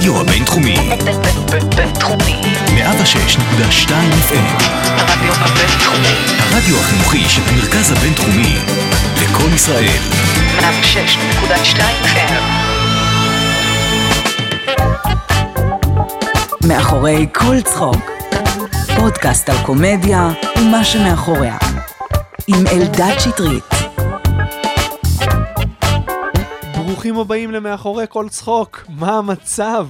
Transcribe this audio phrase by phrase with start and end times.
[0.00, 0.76] הרדיו הבינתחומי.
[1.76, 2.40] בינתחומי.
[2.66, 3.90] 106.2
[4.28, 4.62] FM.
[4.84, 6.14] הרדיו הבינתחומי.
[6.38, 8.56] הרדיו החינוכי של המרכז הבינתחומי.
[9.22, 9.98] לקום ישראל.
[10.58, 12.42] 106.2 FM.
[16.68, 18.10] מאחורי כל צחוק.
[18.96, 21.56] פודקאסט על קומדיה ומה שמאחוריה.
[22.46, 23.79] עם אלדד שטרית.
[27.00, 29.88] ברוכים הבאים למאחורי כל צחוק, מה המצב?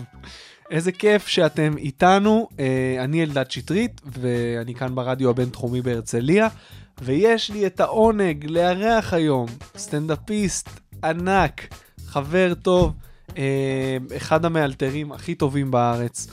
[0.71, 6.49] איזה כיף שאתם איתנו, אה, אני אלדד שטרית, ואני כאן ברדיו הבינתחומי בהרצליה,
[7.03, 9.47] ויש לי את העונג לארח היום
[9.77, 10.69] סטנדאפיסט
[11.05, 11.75] ענק,
[12.07, 12.93] חבר טוב,
[13.39, 16.27] אה, אחד המאלתרים הכי טובים בארץ.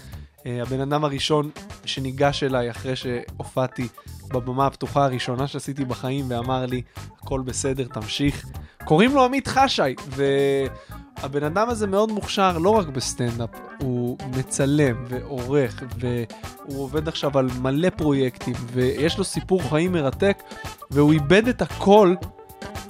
[0.46, 1.50] אה, הבן אדם הראשון
[1.86, 3.88] שניגש אליי אחרי שהופעתי
[4.34, 6.82] בבמה הפתוחה הראשונה שעשיתי בחיים ואמר לי,
[7.22, 8.46] הכל בסדר, תמשיך.
[8.86, 13.50] קוראים לו עמית חשאי, והבן אדם הזה מאוד מוכשר לא רק בסטנדאפ,
[13.82, 20.44] הוא מצלם ועורך, והוא עובד עכשיו על מלא פרויקטים, ויש לו סיפור חיים מרתק,
[20.92, 22.16] והוא איבד את הכל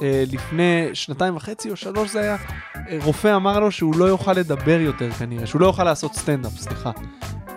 [0.02, 2.36] לפני שנתיים וחצי או שלוש זה היה,
[2.76, 6.52] אה, רופא אמר לו שהוא לא יוכל לדבר יותר כנראה, שהוא לא יוכל לעשות סטנדאפ,
[6.58, 6.92] סליחה.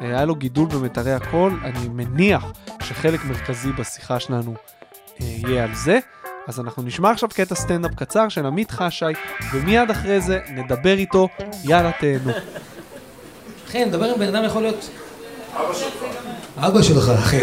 [0.02, 4.54] אה, היה לו גידול במיתרי הקול, אני מניח שחלק מרכזי בשיחה שלנו
[5.20, 5.98] אה, יהיה על זה.
[6.48, 9.04] אז אנחנו נשמע עכשיו קטע סטנדאפ קצר של עמית חשי,
[9.52, 11.28] ומיד אחרי זה נדבר איתו,
[11.64, 12.30] יאללה תהנו.
[13.68, 14.90] אחי, אני מדבר עם בן אדם יכול להיות...
[15.56, 16.04] אבא שלך.
[16.56, 17.40] אבא שלך, אחי.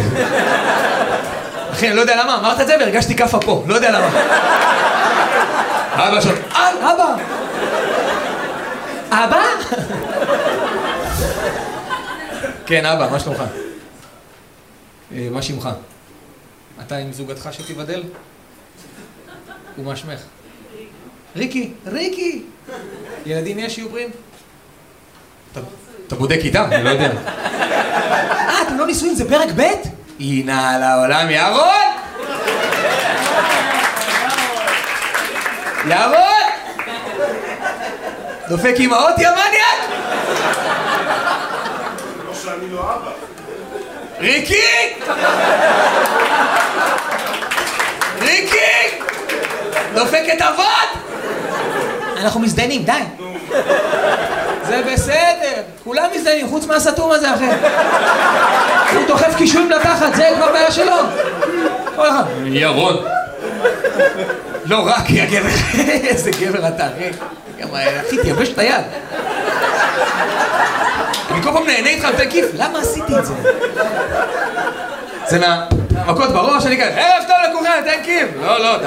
[1.77, 4.07] אחי, אני לא יודע למה, אמרת את זה והרגשתי כאפה פה, לא יודע למה.
[6.07, 6.55] אבא שלך.
[6.55, 7.15] אה, אבא!
[9.09, 9.43] אבא?
[12.65, 13.43] כן, אבא, מה שלומך?
[15.11, 15.69] אה, מה שמך?
[16.81, 18.03] אתה עם זוגתך שתיבדל?
[19.77, 20.19] ומה שמך?
[21.35, 22.43] ריקי, ריקי!
[23.25, 24.09] ילדים יש שיהיו בריאים?
[26.07, 26.65] אתה בודק איתם?
[26.71, 27.11] אני לא יודע.
[27.11, 29.96] אה, אתם לא נישואים, זה פרק ב'?
[30.19, 31.87] הנה על העולם, ירון!
[35.85, 36.47] ירון!
[38.49, 40.01] דופק אמהות, יא מניאק!
[42.27, 43.11] לא שאני לא אבא.
[44.19, 44.93] ריקי!
[48.21, 48.99] ריקי!
[49.93, 51.13] דופקת אבות!
[52.17, 52.91] אנחנו מזדיינים, די.
[54.63, 55.36] זה בסדר,
[55.83, 57.45] כולם מזדיינים, חוץ מהסתום הזה, אחי.
[58.95, 60.95] הוא דוחף קישואים לתחת, זה כבר בעיה שלו.
[61.95, 62.23] כל אחד.
[62.45, 62.95] ירון.
[64.65, 65.49] לא רק, יא גבר,
[66.09, 67.09] איזה גבר אתה, אחי.
[67.59, 67.67] גם,
[68.07, 68.85] אחי, תייבש את היד.
[71.31, 73.33] אני כל פעם נהנה איתך נותן כיף, למה עשיתי את זה?
[75.27, 78.29] זה מהמכות בראש, אני כזה, ערב טוב לכולכם, תן כיף.
[78.41, 78.85] לא, לא, די.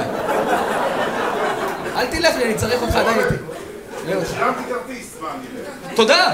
[1.97, 3.35] אל תלך לי, אני צריך אותך, די איתי.
[4.07, 5.10] שילמתי כרטיס?
[6.01, 6.33] תודה.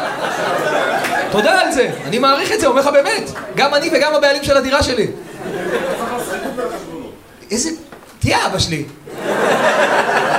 [1.31, 1.91] תודה על זה.
[2.05, 3.23] אני מעריך את זה, אומר לך באמת.
[3.57, 5.07] גם אני וגם הבעלים של הדירה שלי.
[7.51, 7.71] איזה...
[8.19, 8.85] תהיה אבא שלי.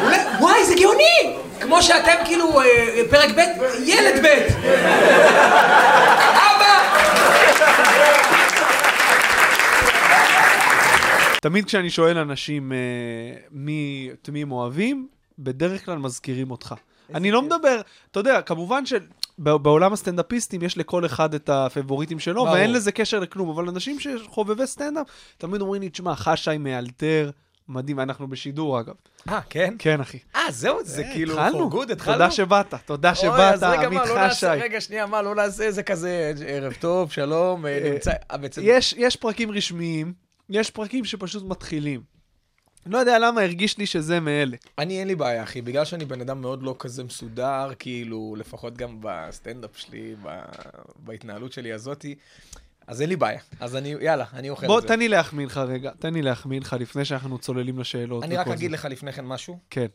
[0.04, 1.38] אולי- וואי, זה גאוני!
[1.62, 2.66] כמו שאתם כאילו, אה,
[3.10, 3.40] פרק ב',
[3.84, 4.48] ילד ב'.
[6.34, 6.78] אבא!
[11.42, 12.78] תמיד כשאני שואל אנשים אה,
[13.52, 15.08] מי את מי הם אוהבים,
[15.40, 16.74] בדרך כלל מזכירים אותך.
[17.16, 18.86] אני לא מדבר, אתה יודע, כמובן
[19.40, 22.56] שבעולם הסטנדאפיסטים יש לכל אחד את הפבוריטים שלו, ברור.
[22.56, 27.32] ואין לזה קשר לכלום, אבל אנשים שחובבי סטנדאפ, תמיד אומרים לי, תשמע, חשי מאלתר,
[27.70, 28.94] מדהים, אנחנו בשידור אגב.
[29.30, 29.76] אה, כן?
[29.80, 30.20] כן, אחי.
[30.36, 31.70] אה, זהו, זה אה, כאילו התחלנו.
[31.70, 32.18] for good, התחלנו?
[32.18, 34.46] תודה שבאת, תודה שבאת, עמית לא חשי.
[34.46, 37.94] רגע, שנייה, מה, לא נעשה איזה כזה, ערב טוב, שלום, אה,
[38.32, 38.62] אה, נמצא...
[38.62, 40.14] יש, יש פרקים רשמיים,
[40.50, 42.17] יש פרקים שפשוט מתחילים.
[42.90, 44.58] לא יודע למה, הרגיש לי שזה מאלה.
[44.78, 48.78] אני אין לי בעיה, אחי, בגלל שאני בן אדם מאוד לא כזה מסודר, כאילו, לפחות
[48.78, 50.40] גם בסטנדאפ שלי, ב...
[50.96, 52.16] בהתנהלות שלי הזאתי,
[52.88, 53.40] אז אין לי בעיה.
[53.60, 54.88] אז אני, יאללה, אני אוכל בוא, את זה.
[54.88, 58.24] תן לי להחמיא לך רגע, תן לי להחמיא לך לפני שאנחנו צוללים לשאלות.
[58.24, 58.74] אני רק אגיד זה.
[58.74, 59.60] לך לפני כן משהו.
[59.70, 59.88] כן.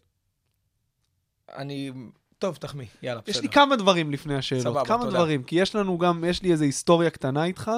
[1.56, 1.92] אני...
[2.38, 3.30] טוב, תחמיא, יאללה, בסדר.
[3.30, 5.10] יש לי כמה דברים לפני השאלות, סבבה, כמה תודה.
[5.10, 7.70] דברים, כי יש לנו גם, יש לי איזו היסטוריה קטנה איתך,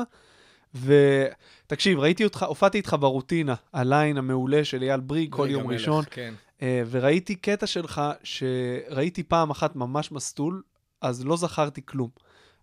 [0.75, 6.05] ותקשיב, ראיתי אותך, הופעתי איתך ברוטינה, הליין המעולה של אייל בריג כל יום מלך, ראשון,
[6.11, 6.35] כן.
[6.63, 10.63] אה, וראיתי קטע שלך, שראיתי פעם אחת ממש מסטול,
[11.01, 12.09] אז לא זכרתי כלום.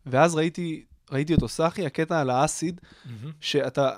[0.06, 3.32] ואז ראיתי, ראיתי אותו סחי, הקטע על האסיד, מהמם.
[3.42, 3.92] שאתה...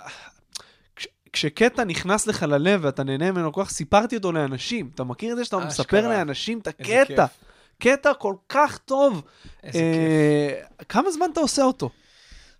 [0.95, 4.89] כש- כשקטע נכנס לך ללב ואתה נהנה ממנו כל כך, סיפרתי אותו לאנשים.
[4.95, 5.57] אתה מכיר את זה שאתה.
[5.57, 7.05] מספר לאנשים את הקטע?
[7.27, 7.37] כיף.
[7.79, 9.23] קטע כל כך טוב.
[9.63, 11.89] איזה אה, כמה זמן אתה עושה אותו?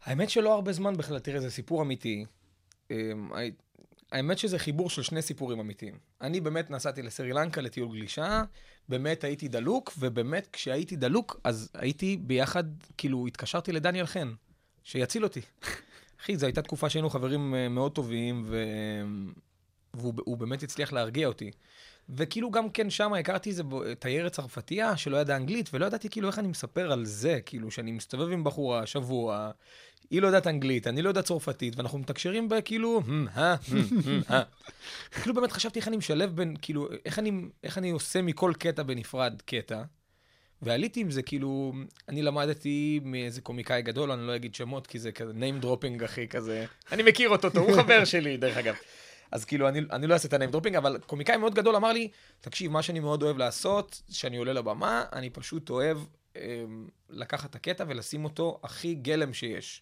[0.04, 2.26] האמת שלא הרבה זמן בכלל, תראה, זה סיפור אמיתי.
[2.92, 3.32] אמ,
[4.12, 5.98] האמת שזה חיבור של שני סיפורים אמיתיים.
[6.22, 8.44] אני באמת נסעתי לסרי לנקה לטיול גלישה,
[8.90, 12.64] באמת הייתי דלוק, ובאמת כשהייתי דלוק, אז הייתי ביחד,
[12.98, 14.34] כאילו, התקשרתי לדניאל חן,
[14.84, 15.42] שיציל אותי.
[16.22, 18.64] אחי, זו הייתה תקופה שהיינו חברים אה, מאוד טובים, ו...
[19.94, 21.52] והוא הוא באמת הצליח להרגיע אותי.
[22.10, 23.64] וכאילו גם כן שם הכרתי איזה
[24.00, 27.92] תיירת צרפתייה שלא ידעה אנגלית, ולא ידעתי כאילו איך אני מספר על זה, כאילו שאני
[27.92, 29.52] מסתובב עם בחורה שבוע,
[30.14, 34.22] היא לא יודעת אנגלית, אני לא יודע צרפתית, ואנחנו מתקשרים בכאילו, "הם, אה, הם, הם,
[34.30, 34.42] אה."
[35.12, 37.32] כאילו באמת חשבתי איך אני משלב בין, כאילו, איך אני,
[37.64, 39.84] איך אני עושה מכל קטע בנפרד קטע.
[40.62, 41.74] ועליתי עם זה, כאילו,
[42.10, 46.28] אני למדתי מאיזה קומיקאי גדול, אני לא אגיד שמות, כי זה כזה name dropping, אחי,
[46.28, 46.66] כזה.
[46.92, 48.76] אני מכיר אותו, הוא חבר שלי, דרך אגב.
[49.32, 52.10] אז כאילו, אני, אני לא אעשה את ה-name dropping, אבל קומיקאי מאוד גדול אמר לי,
[52.42, 55.98] תקשיב, מה שאני מאוד אוהב לעשות, שאני עולה לבמה, אני פשוט אוהב
[56.36, 56.64] אה,
[57.10, 59.82] לקחת את הקטע ולשים אותו הכי גלם שיש.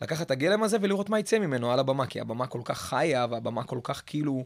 [0.00, 3.26] לקחת את הגלם הזה ולראות מה יצא ממנו על הבמה, כי הבמה כל כך חיה,
[3.30, 4.44] והבמה כל כך כאילו...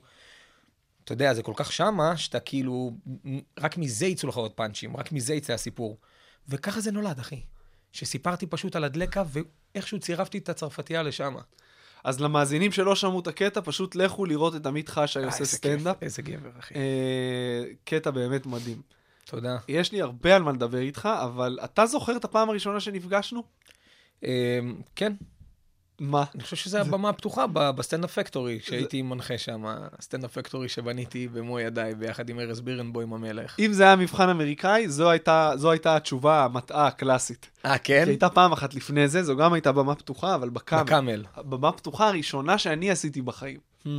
[1.05, 2.93] אתה יודע, זה כל כך שמה, שאתה כאילו,
[3.61, 5.99] רק מזה יצאו לך עוד פאנצ'ים, רק מזה יצא הסיפור.
[6.49, 7.41] וככה זה נולד, אחי.
[7.93, 11.35] שסיפרתי פשוט על הדלקה, ואיכשהו צירפתי את הצרפתייה לשם.
[12.05, 16.03] אז למאזינים שלא שמעו את הקטע, פשוט לכו לראות את עמית חשי עושה סטנדאפ.
[16.03, 16.75] איזה גבר, אחי.
[16.75, 18.83] אה, קטע באמת מדהים.
[19.25, 19.59] תודה.
[19.69, 23.43] יש לי הרבה על מה לדבר איתך, אבל אתה זוכר את הפעם הראשונה שנפגשנו?
[24.25, 24.59] אה,
[24.97, 25.13] כן,
[26.01, 26.25] מה?
[26.35, 29.65] אני חושב שזו הבמה הפתוחה בסטנדאפ פקטורי, שהייתי מנחה שם,
[29.99, 33.57] הסטנדאפ פקטורי שבניתי במו ידיי, ביחד עם ארז בירנבוים המלך.
[33.59, 37.51] אם זה היה מבחן אמריקאי, זו הייתה, זו הייתה התשובה המטעה הקלאסית.
[37.65, 38.05] אה, כן?
[38.05, 40.83] כי הייתה פעם אחת לפני זה, זו גם הייתה במה פתוחה, אבל בקאמל.
[40.83, 41.25] בקאמל.
[41.35, 43.59] הבמה הפתוחה הראשונה שאני עשיתי בחיים.
[43.87, 43.93] אה,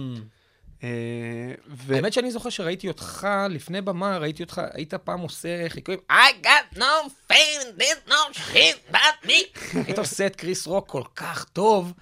[0.84, 1.96] ו...
[1.96, 6.78] האמת שאני זוכר שראיתי אותך לפני במה, ראיתי אותך, היית פעם עושה חיקויים, I got
[6.78, 9.78] no fame, there's no shit about me.
[9.86, 11.94] היית עושה את קריס רוק כל כך טוב,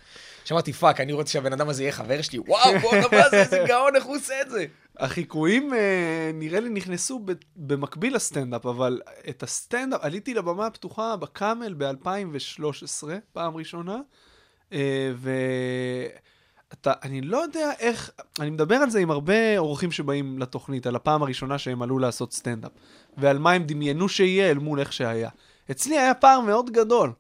[0.46, 3.96] שאמרתי, fuck, אני רוצה שהבן אדם הזה יהיה חבר שלי, וואו, בוא נבוא, איזה גאון,
[3.96, 4.66] איך הוא עושה את זה.
[4.98, 7.26] החיקויים אה, נראה לי נכנסו
[7.56, 13.98] במקביל לסטנדאפ, אבל את הסטנדאפ, עליתי לבמה הפתוחה בקאמל ב-2013, פעם ראשונה,
[14.74, 15.12] אה,
[16.72, 18.10] ואתה, אני לא יודע איך,
[18.40, 22.34] אני מדבר על זה עם הרבה אורחים שבאים לתוכנית, על הפעם הראשונה שהם עלו לעשות
[22.34, 22.72] סטנדאפ,
[23.18, 25.30] ועל מה הם דמיינו שיהיה אל מול איך שהיה.
[25.72, 27.12] אצלי היה פער מאוד גדול.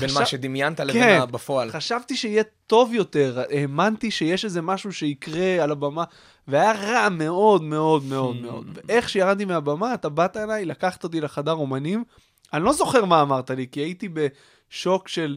[0.00, 1.70] בין חשב- מה שדמיינת לבין כן, בפועל.
[1.70, 6.04] חשבתי שיהיה טוב יותר, האמנתי שיש איזה משהו שיקרה על הבמה,
[6.48, 8.42] והיה רע מאוד מאוד מאוד Hmm.
[8.42, 8.78] מאוד.
[8.88, 12.04] ואיך שירדתי מהבמה, אתה באת אליי, לקחת אותי לחדר אומנים,
[12.52, 15.36] אני לא זוכר מה אמרת לי, כי הייתי בשוק של,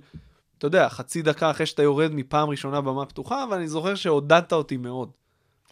[0.61, 4.53] אתה יודע, חצי דקה אחרי שאתה יורד מפעם ראשונה במה פתוחה, אבל אני זוכר שעודדת
[4.53, 5.11] אותי מאוד.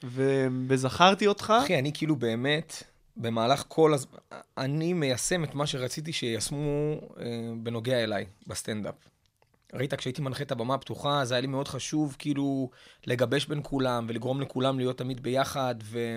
[0.04, 2.84] ו- וזכרתי אותך, אחי, אני כאילו באמת,
[3.18, 4.18] במהלך כל הזמן,
[4.58, 7.26] אני מיישם את מה שרציתי שיישמו אה,
[7.64, 8.96] בנוגע אליי, בסטנדאפ.
[9.74, 12.70] ראית, כשהייתי מנחה את הבמה הפתוחה, זה היה לי מאוד חשוב כאילו
[13.08, 16.16] לגבש בין כולם ולגרום לכולם להיות תמיד ביחד ו...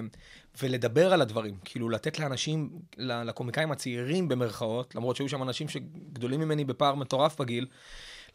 [0.62, 1.56] ולדבר על הדברים.
[1.64, 7.66] כאילו, לתת לאנשים, לקומיקאים הצעירים במרכאות, למרות שהיו שם אנשים שגדולים ממני בפער מטורף בגיל,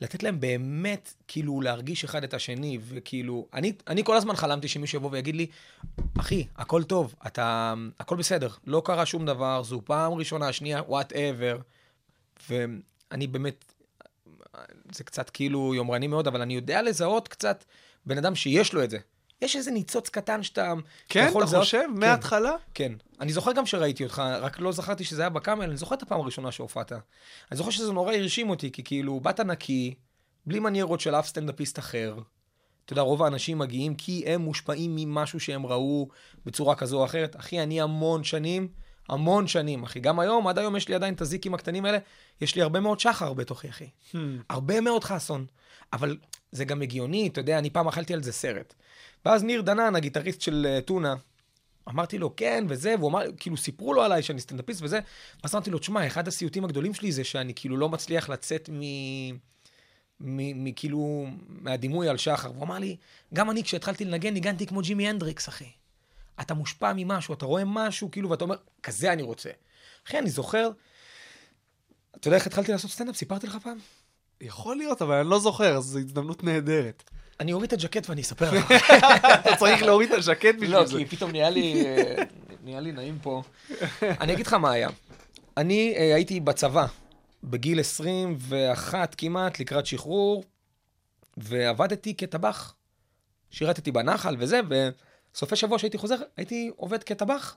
[0.02, 4.98] לתת להם באמת, כאילו, להרגיש אחד את השני, וכאילו, אני, אני כל הזמן חלמתי שמישהו
[4.98, 5.48] יבוא ויגיד לי,
[6.20, 11.58] אחי, הכל טוב, אתה, הכל בסדר, לא קרה שום דבר, זו פעם ראשונה, שנייה, whatever.
[12.50, 13.66] ואני באמת,
[14.92, 17.64] זה קצת כאילו יומרני מאוד, אבל אני יודע לזהות קצת
[18.06, 18.98] בן אדם שיש לו את זה.
[19.42, 20.74] יש איזה ניצוץ קטן שאתה...
[21.10, 21.82] כן, יכול אתה לזהות- חושב?
[21.94, 22.00] כן.
[22.00, 22.52] מההתחלה?
[22.74, 22.92] כן.
[23.22, 26.20] אני זוכר גם שראיתי אותך, רק לא זכרתי שזה היה בקאמל, אני זוכר את הפעם
[26.22, 26.92] הראשונה שהופעת.
[26.92, 29.94] אני זוכר שזה נורא הרשים אותי, כי כאילו, באת נקי,
[30.46, 32.16] בלי מניירות של אף סטנדאפיסט אחר.
[32.86, 36.08] אתה יודע, רוב האנשים מגיעים כי הם מושפעים ממשהו שהם ראו
[36.46, 37.36] בצורה כזו או אחרת.
[37.36, 38.68] אחי, אני המון שנים,
[39.10, 40.00] המון שנים, אחי.
[40.00, 41.98] גם היום, עד היום יש לי עדיין את הזיקים הקטנים האלה,
[42.42, 43.90] יש לי הרבה מאוד שחר בתוכי, אחי.
[44.50, 45.46] הרבה מאוד חסון.
[45.94, 46.18] אבל
[46.52, 48.74] זה גם הגיוני, אתה יודע, אני פעם אכלתי על זה סרט.
[49.28, 51.16] ואז ניר דנן, הגיטריסט של אה, טונה,
[51.90, 55.00] אמרתי לו, כן, וזה, והוא אמר, כאילו, סיפרו לו עליי שאני סטנדאפיסט וזה,
[55.44, 58.82] ואז אמרתי לו, תשמע, אחד הסיוטים הגדולים שלי זה שאני כאילו לא מצליח לצאת מ...
[60.20, 60.64] מ...
[60.64, 60.72] מ...
[60.72, 62.52] כאילו, מהדימוי על שחר.
[62.52, 62.96] והוא אמר לי,
[63.34, 65.72] גם אני, כשהתחלתי לנגן, ניגנתי כמו ג'ימי הנדריקס, אחי.
[66.42, 69.50] אתה מושפע ממשהו, אתה רואה משהו, כאילו, ואתה אומר, כזה אני רוצה.
[70.08, 70.70] אחי, אני זוכר,
[72.16, 73.16] אתה יודע איך התחלתי לעשות סטנדאפ?
[73.16, 73.78] סיפרתי לך פעם?
[74.42, 77.04] יכול להיות, אבל אני לא זוכר, זו הזדמנות נהדרת.
[77.40, 78.72] אני אוריד את הג'קט ואני אספר לך.
[79.42, 80.98] אתה צריך להוריד את הז'קט בשביל לא, זה.
[80.98, 82.24] כי פתאום נהיה לי, אה,
[82.64, 83.42] נהיה לי נעים פה.
[84.02, 84.90] אני אגיד לך מה היה.
[85.58, 86.86] אני אה, הייתי בצבא,
[87.44, 90.44] בגיל 21 כמעט, לקראת שחרור,
[91.38, 92.74] ועבדתי כטבח.
[93.52, 94.60] שירתתי בנחל וזה,
[95.34, 97.56] וסופי שבוע שהייתי חוזר, הייתי עובד כטבח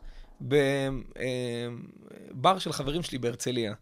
[2.31, 3.75] בבר של חברים שלי בהרצליה.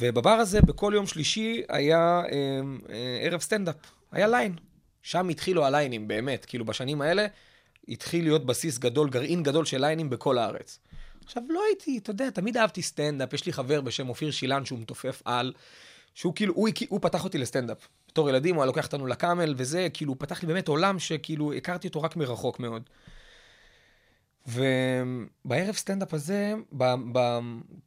[0.00, 2.60] ובבר הזה, בכל יום שלישי, היה אה,
[2.90, 3.76] אה, ערב סטנדאפ.
[4.12, 4.56] היה ליין.
[5.02, 6.44] שם התחילו הליינים, באמת.
[6.44, 7.26] כאילו, בשנים האלה,
[7.88, 10.78] התחיל להיות בסיס גדול, גרעין גדול של ליינים בכל הארץ.
[11.24, 14.78] עכשיו, לא הייתי, אתה יודע, תמיד אהבתי סטנדאפ, יש לי חבר בשם אופיר שילן שהוא
[14.78, 15.52] מתופף על,
[16.14, 17.88] שהוא כאילו, הוא, הוא פתח אותי לסטנדאפ.
[18.08, 21.52] בתור ילדים, הוא היה לוקח אותנו לקאמל וזה, כאילו, הוא פתח לי באמת עולם שכאילו,
[21.52, 22.82] הכרתי אותו רק מרחוק מאוד.
[24.46, 26.54] ובערב סטנדאפ הזה,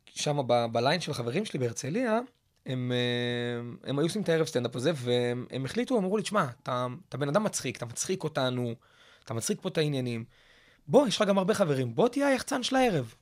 [0.06, 0.38] שם
[0.72, 2.20] בליין של חברים שלי בהרצליה,
[2.66, 6.88] הם, אה, הם היו עושים את הערב סטנדאפ הזה, והם החליטו, אמרו לי, תשמע, אתה,
[7.10, 8.76] אתה בן אדם מצחיק, אתה מצחיק אותנו,
[9.24, 10.24] אתה מצחיק פה את העניינים.
[10.88, 13.16] בוא, יש לך גם הרבה חברים, בוא תהיה היחצן של הערב.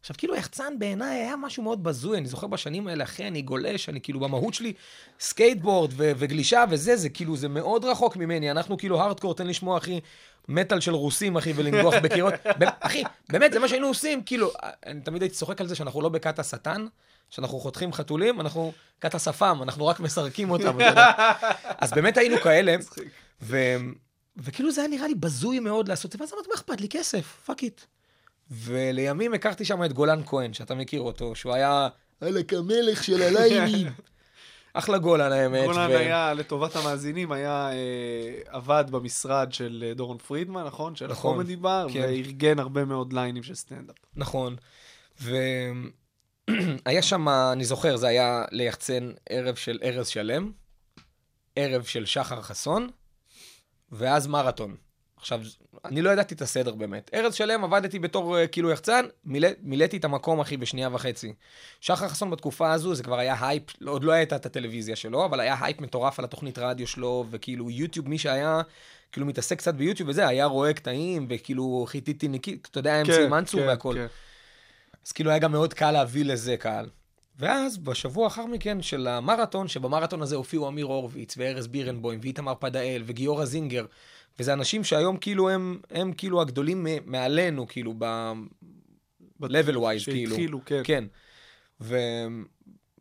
[0.00, 3.88] עכשיו, כאילו, יחצן בעיניי היה משהו מאוד בזוי, אני זוכר בשנים האלה, אחי, אני גולש,
[3.88, 4.72] אני כאילו, במהות שלי,
[5.20, 8.50] סקייטבורד ו- וגלישה וזה, זה כאילו, זה מאוד רחוק ממני.
[8.50, 10.00] אנחנו כאילו הארדקור, תן לשמוע, אחי,
[10.48, 12.34] מטאל של רוסים, אחי, ולנגוח בקירות.
[12.80, 14.50] אחי, באמת, זה מה שהיינו עושים, כאילו,
[14.86, 16.86] אני תמיד הייתי צוחק על זה שאנחנו לא בכת השטן,
[17.30, 20.78] שאנחנו חותכים חתולים, אנחנו כת השפם, אנחנו רק מסרקים אותם.
[21.82, 22.76] אז באמת היינו כאלה,
[23.42, 23.76] ו...
[24.36, 26.88] וכאילו זה היה נראה לי בזוי מאוד לעשות את זה, ואז אמרתי, מה אכפת לי
[26.88, 27.80] כסף, fuck it.
[28.50, 31.88] ולימים הכרתי שם את גולן כהן, שאתה מכיר אותו, שהוא היה
[32.20, 33.86] עלק המלך של הליינים.
[34.74, 35.64] אחלה גולן האמת.
[35.64, 37.76] גולן ו- היה, לטובת המאזינים, היה אה,
[38.46, 40.96] עבד במשרד של אה, דורון פרידמן, נכון?
[40.96, 42.00] של נכון, הקומדי בר, כן.
[42.00, 43.96] וארגן הרבה מאוד ליינים של סטנדאפ.
[44.16, 44.56] נכון.
[46.86, 50.52] והיה שם, אני זוכר, זה היה ליחצן ערב של ארז שלם,
[51.56, 52.88] ערב של שחר חסון,
[53.92, 54.76] ואז מרתון.
[55.16, 55.40] עכשיו,
[55.84, 57.10] אני לא ידעתי את הסדר באמת.
[57.14, 61.32] ארז שלם, עבדתי בתור אה, כאילו יחצן, מילא, מילאתי את המקום, אחי, בשנייה וחצי.
[61.80, 65.24] שחר חסון בתקופה הזו, זה כבר היה הייפ, לא, עוד לא הייתה את הטלוויזיה שלו,
[65.24, 68.60] אבל היה הייפ מטורף על התוכנית רדיו שלו, וכאילו יוטיוב, מי שהיה,
[69.12, 73.60] כאילו מתעסק קצת ביוטיוב וזה, היה רואה קטעים, וכאילו חיטיתי ניקי, אתה יודע, אמצעי מנצור
[73.60, 73.94] והכל.
[73.94, 74.06] כן.
[75.06, 76.88] אז כאילו היה גם מאוד קל להביא לזה קהל.
[77.38, 83.02] ואז בשבוע אחר מכן של המרתון, שבמרתון הזה הופיעו אמיר הורוביץ, וארז בירנבוים, ואיתמר פדאל,
[83.06, 83.86] וגיורא זינגר,
[84.38, 88.32] וזה אנשים שהיום כאילו הם, הם כאילו הגדולים מעלינו, כאילו ב...
[89.42, 90.30] level wise, כאילו.
[90.30, 90.80] שהתחילו, כן.
[90.84, 91.04] כן.
[91.80, 91.96] ו...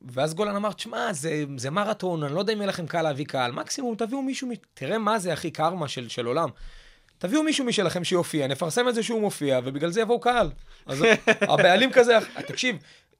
[0.01, 3.25] ואז גולן אמר, תשמע, זה, זה מרתון, אני לא יודע אם יהיה לכם קל להביא
[3.25, 4.49] קהל, מקסימום תביאו מישהו.
[4.73, 6.49] תראה מה זה, אחי, קרמה של, של עולם.
[7.19, 10.49] תביאו מישהו משלכם שיופיע, נפרסם את זה שהוא מופיע, ובגלל זה יבואו קהל.
[10.85, 11.03] אז
[11.41, 12.75] הבעלים כזה, תקשיב,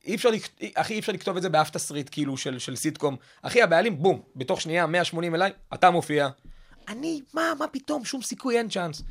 [0.05, 0.29] אי אפשר,
[0.75, 3.15] אחי, אי אפשר לכתוב את זה באף תסריט, כאילו, של, של סיטקום.
[3.41, 6.29] אחי, הבעלים, בום, בתוך שנייה, 180 אליי, אתה מופיע.
[6.87, 9.01] אני, מה, מה פתאום, שום סיכוי, אין צ'אנס.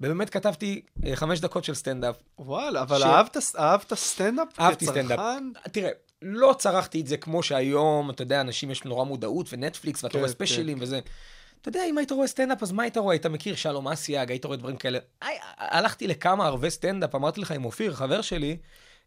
[0.00, 2.16] ובאמת כתבתי אה, חמש דקות של סטנדאפ.
[2.38, 5.04] וואלה, אבל ש- אהבת, אהבת סטנדאפ אהבתי כצרכן?
[5.06, 5.68] סטנדאפ.
[5.72, 5.90] תראה,
[6.22, 10.18] לא צרכתי את זה כמו שהיום, אתה יודע, אנשים יש נורא מודעות ונטפליקס, ואתה כן,
[10.18, 11.00] רואה ספיישלים וזה.
[11.62, 13.14] אתה יודע, אם היית רואה סטנדאפ, אז מה היית רואה?
[13.14, 14.98] היית מכיר שלום אסיאג, היית רואה דברים כאלה.
[15.20, 18.56] היי, הלכתי לכמה ערבי סטנדאפ, אמרתי לך עם אופיר, חבר שלי,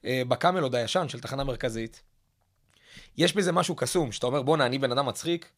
[0.06, 2.02] אה, בקאמל עוד הישן של תחנה מרכזית.
[3.18, 5.50] יש בזה משהו קסום, שאתה אומר, בואנה, אני בן אדם מצחיק.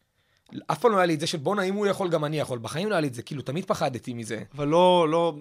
[0.66, 2.58] אף פעם לא היה לי את זה של בואנה, אם הוא יכול, גם אני יכול.
[2.58, 4.42] בחיים לא היה לי את זה, כאילו, תמיד פחדתי מזה.
[4.54, 5.34] אבל לא, לא,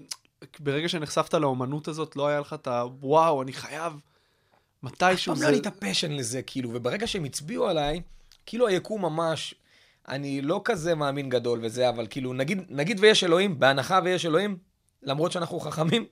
[0.59, 2.85] ברגע שנחשפת לאומנות הזאת, לא היה לך את ה...
[3.01, 3.99] וואו, אני חייב אפ
[4.83, 8.01] מתישהו פעם לא היה לי את ה passion לזה, כאילו, וברגע שהם הצביעו עליי,
[8.45, 9.55] כאילו היקום ממש,
[10.07, 14.57] אני לא כזה מאמין גדול וזה, אבל כאילו, נגיד, נגיד ויש אלוהים, בהנחה ויש אלוהים,
[15.03, 16.05] למרות שאנחנו חכמים,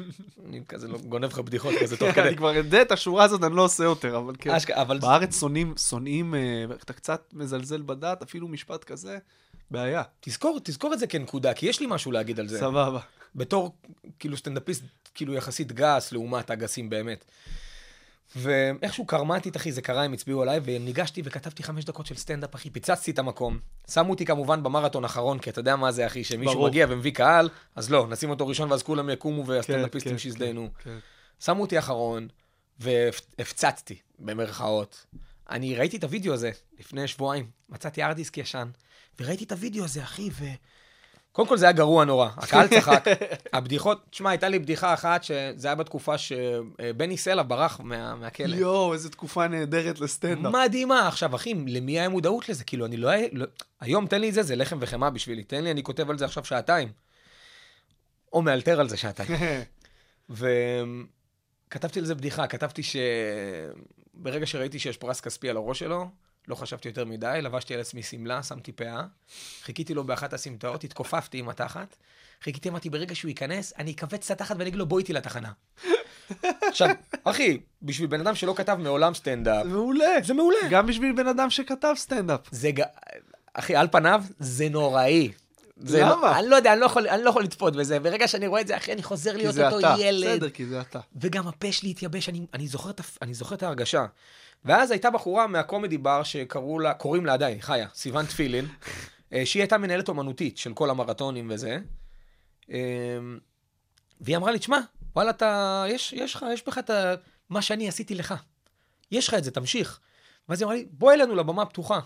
[0.46, 2.28] אני כזה לא גונב לך בדיחות כזה תוך כדי.
[2.28, 4.50] אני כבר יודע את השורה הזאת, אני לא עושה יותר, אבל כן.
[4.72, 9.18] אבל בארץ שונאים, שונאים, אה, אתה קצת מזלזל בדת, אפילו משפט כזה,
[9.70, 10.02] בעיה.
[10.20, 12.58] תזכור, תזכור את זה כנקודה, כי יש לי משהו להגיד על זה.
[12.58, 13.00] סבבה.
[13.34, 13.76] בתור,
[14.18, 17.24] כאילו, סטנדאפיסט, כאילו, יחסית גס לעומת הגסים באמת.
[18.36, 22.70] ואיכשהו קרמטית, אחי, זה קרה, הם הצביעו עליי, וניגשתי וכתבתי חמש דקות של סטנדאפ, אחי,
[22.70, 23.58] פיצצתי את המקום.
[23.90, 26.68] שמו אותי כמובן במרתון האחרון, כי אתה יודע מה זה, אחי, שמישהו ברור.
[26.68, 30.68] מגיע ומביא קהל, אז לא, נשים אותו ראשון ואז כולם יקומו כן, והסטנדאפיסטים כן, שיזדיינו.
[30.84, 30.98] כן.
[31.40, 32.28] שמו אותי אחרון,
[32.78, 35.06] והפצצתי, במרכאות.
[35.50, 38.68] אני ראיתי את הוידאו הזה לפני שבועיים, מצאתי ארדיסק ישן,
[39.20, 40.44] וראיתי את הוידאו הזה, אחי, ו...
[41.38, 43.04] קודם כל זה היה גרוע נורא, הקהל צחק,
[43.52, 48.56] הבדיחות, תשמע, הייתה לי בדיחה אחת, שזה היה בתקופה שבני סלע ברח מה, מהכלא.
[48.56, 50.52] יואו, איזה תקופה נהדרת לסטנדאפ.
[50.52, 51.08] מדהימה.
[51.08, 52.64] עכשיו, אחי, למי היה מודעות לזה?
[52.64, 53.10] כאילו, אני לא...
[53.32, 53.46] לא...
[53.80, 55.44] היום תן לי את זה, זה לחם וחמאה בשבילי.
[55.44, 56.88] תן לי, אני כותב על זה עכשיו שעתיים.
[58.32, 59.30] או מאלתר על זה שעתיים.
[61.68, 66.08] וכתבתי על זה בדיחה, כתבתי שברגע שראיתי שיש פרס כספי על הראש שלו,
[66.48, 69.02] לא חשבתי יותר מדי, לבשתי על עצמי שמלה, שמתי פאה,
[69.62, 71.96] חיכיתי לו באחת הסמטאות, התכופפתי עם התחת,
[72.42, 75.52] חיכיתי, אמרתי, ברגע שהוא ייכנס, אני אכווץ את התחת ואני אגיד לו, בוא איתי לתחנה.
[76.62, 76.88] עכשיו,
[77.24, 80.06] אחי, בשביל בן אדם שלא כתב מעולם סטנדאפ, זה מעולה.
[80.24, 80.58] זה מעולה.
[80.70, 82.40] גם בשביל בן אדם שכתב סטנדאפ.
[82.50, 82.82] זה ג...
[83.54, 85.32] אחי, על פניו, זה נוראי.
[85.80, 86.14] זה למה?
[86.22, 88.00] לא, אני לא יודע, אני לא, יכול, אני לא יכול לצפות בזה.
[88.00, 89.94] ברגע שאני רואה את זה, אחי, אני חוזר כי להיות זה אותו אתה.
[89.98, 90.28] ילד.
[90.28, 91.00] בסדר, כי זה אתה.
[91.16, 94.06] וגם הפה שלי התייבש, אני, אני, זוכר את, אני זוכר את ההרגשה.
[94.64, 98.66] ואז הייתה בחורה מהקומדי בר שקראו לה, קוראים לה עדיין, חיה, סיוון תפילין,
[99.32, 101.78] אה, שהיא הייתה מנהלת אומנותית של כל המרתונים וזה.
[102.70, 102.78] אה,
[104.20, 104.78] והיא אמרה לי, תשמע,
[105.16, 107.14] וואלה, אתה, יש, יש לך, יש בך את ה-
[107.50, 108.34] מה שאני עשיתי לך.
[109.12, 110.00] יש לך את זה, תמשיך.
[110.48, 112.00] ואז היא אמרה לי, בוא אלינו לבמה הפתוחה.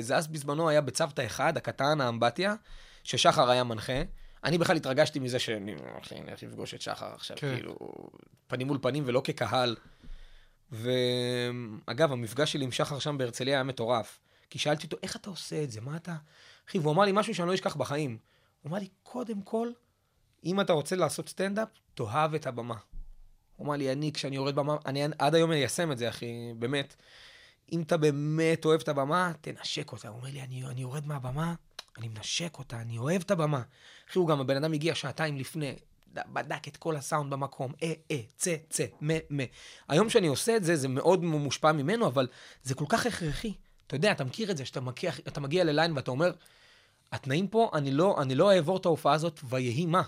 [0.00, 2.54] זה אז בזמנו היה בצוותא אחד, הקטן, האמבטיה,
[3.04, 4.02] ששחר היה מנחה.
[4.44, 7.54] אני בכלל התרגשתי מזה שאני, הולך לפגוש את שחר עכשיו, כן.
[7.54, 7.76] כאילו,
[8.46, 9.76] פנים מול פנים ולא כקהל.
[10.72, 14.20] ואגב, המפגש שלי עם שחר שם בהרצליה היה מטורף.
[14.50, 15.80] כי שאלתי אותו, איך אתה עושה את זה?
[15.80, 16.16] מה אתה...
[16.68, 18.18] אחי, והוא אמר לי משהו שאני לא אשכח בחיים.
[18.62, 19.70] הוא אמר לי, קודם כל,
[20.44, 22.76] אם אתה רוצה לעשות סטנדאפ, תאהב את הבמה.
[23.56, 26.94] הוא אמר לי, אני, כשאני יורד במה, אני עד היום איישם את זה, אחי, באמת.
[27.72, 30.08] אם אתה באמת אוהב את הבמה, תנשק אותה.
[30.08, 31.54] הוא אומר לי, אני, אני יורד מהבמה,
[31.98, 33.62] אני מנשק אותה, אני אוהב את הבמה.
[34.10, 35.74] אחי, הוא גם, הבן אדם הגיע שעתיים לפני,
[36.12, 39.42] בדק את כל הסאונד במקום, אה, אה, צא, צא, מה, מה.
[39.88, 42.28] היום שאני עושה את זה, זה מאוד מושפע ממנו, אבל
[42.62, 43.54] זה כל כך הכרחי.
[43.86, 46.32] אתה יודע, אתה מכיר את זה, שאתה מגיע, אתה מגיע לליין ואתה אומר,
[47.12, 50.02] התנאים פה, אני לא, אני לא אעבור את ההופעה הזאת, ויהי מה.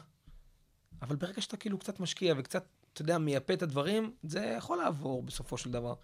[1.03, 5.23] אבל ברגע שאתה כאילו קצת משקיע וקצת, אתה יודע, מייפה את הדברים, זה יכול לעבור
[5.23, 5.95] בסופו של דבר.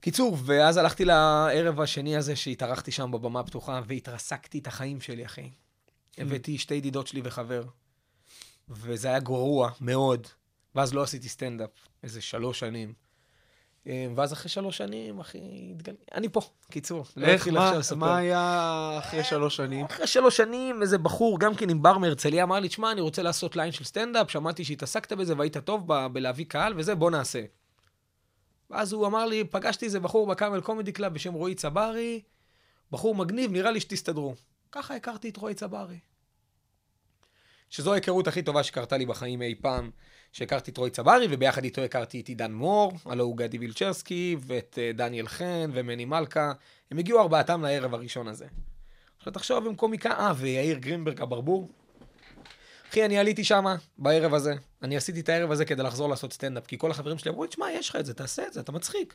[0.00, 5.50] קיצור, ואז הלכתי לערב השני הזה שהתארחתי שם בבמה הפתוחה, והתרסקתי את החיים שלי, אחי.
[6.18, 7.62] הבאתי שתי ידידות שלי וחבר,
[8.70, 10.26] וזה היה גרוע מאוד.
[10.74, 11.70] ואז לא עשיתי סטנדאפ,
[12.02, 12.92] איזה שלוש שנים.
[13.86, 15.38] אה, ואז אחרי שלוש שנים, אחי,
[15.70, 15.94] התגל...
[16.14, 17.04] אני פה, קיצור.
[17.16, 17.80] לא איך, אתחיל מה-.
[17.96, 19.86] מה היה אחרי שלוש שנים?
[19.86, 23.22] אחרי שלוש שנים, איזה בחור, גם כן עם בר מהרצליה, אמר לי, תשמע, אני רוצה
[23.22, 27.42] לעשות ליין של סטנדאפ, שמעתי שהתעסקת בזה והיית טוב ב- בלהביא קהל וזה, בוא נעשה.
[28.70, 32.22] ואז הוא אמר לי, פגשתי איזה בחור בקאמל קומדי קלאב בשם רועי צברי,
[32.90, 34.34] בחור מגניב, נראה לי שתסתדרו.
[34.72, 35.98] ככה הכרתי את רועי צברי.
[37.70, 39.90] שזו ההיכרות הכי טובה שקרתה לי בחיים אי פעם,
[40.32, 44.78] שהכרתי את רועי צברי, וביחד איתו הכרתי את עידן מור, הלו הוא גדי וילצ'רסקי, ואת
[44.82, 46.52] אה, דניאל חן, ומני מלכה.
[46.90, 48.46] הם הגיעו ארבעתם לערב הראשון הזה.
[49.18, 51.68] עכשיו תחשוב עם קומיקה, אה, ויאיר גרינברג הברבור.
[52.90, 54.54] אחי, אני עליתי שמה בערב הזה.
[54.82, 57.66] אני עשיתי את הערב הזה כדי לחזור לעשות סטנדאפ, כי כל החברים שלי אמרו תשמע,
[57.72, 59.14] יש לך את זה, תעשה את זה, אתה מצחיק.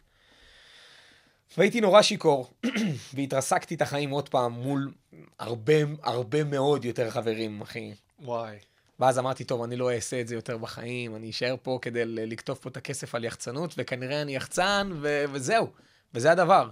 [1.57, 2.51] והייתי נורא שיכור,
[3.13, 4.93] והתרסקתי את החיים עוד פעם מול
[5.39, 7.93] הרבה, הרבה מאוד יותר חברים, אחי.
[8.19, 8.57] וואי.
[8.99, 12.59] ואז אמרתי, טוב, אני לא אעשה את זה יותר בחיים, אני אשאר פה כדי לקטוף
[12.59, 15.67] פה את הכסף על יחצנות, וכנראה אני יחצן, ו- וזהו,
[16.13, 16.69] וזה הדבר.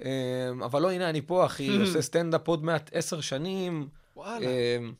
[0.00, 3.88] אמ, אבל לא, הנה, אני פה, אחי, עושה סטנדאפ עוד מעט עשר שנים.
[4.16, 4.46] וואלה.
[4.46, 4.92] אמ,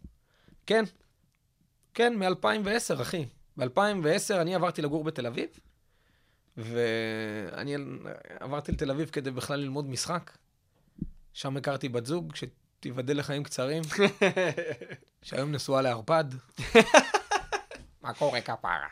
[0.66, 0.84] כן,
[1.94, 3.26] כן, מ-2010, אחי.
[3.56, 5.48] ב-2010 אני עברתי לגור בתל אביב,
[6.56, 7.74] ואני
[8.40, 10.30] עברתי לתל אביב כדי בכלל ללמוד משחק.
[11.32, 12.36] שם הכרתי בת זוג,
[12.84, 13.82] שתיבדל לחיים קצרים,
[15.22, 16.24] שהיום נשואה לערפד.
[18.02, 18.86] מה קורה, כפרה?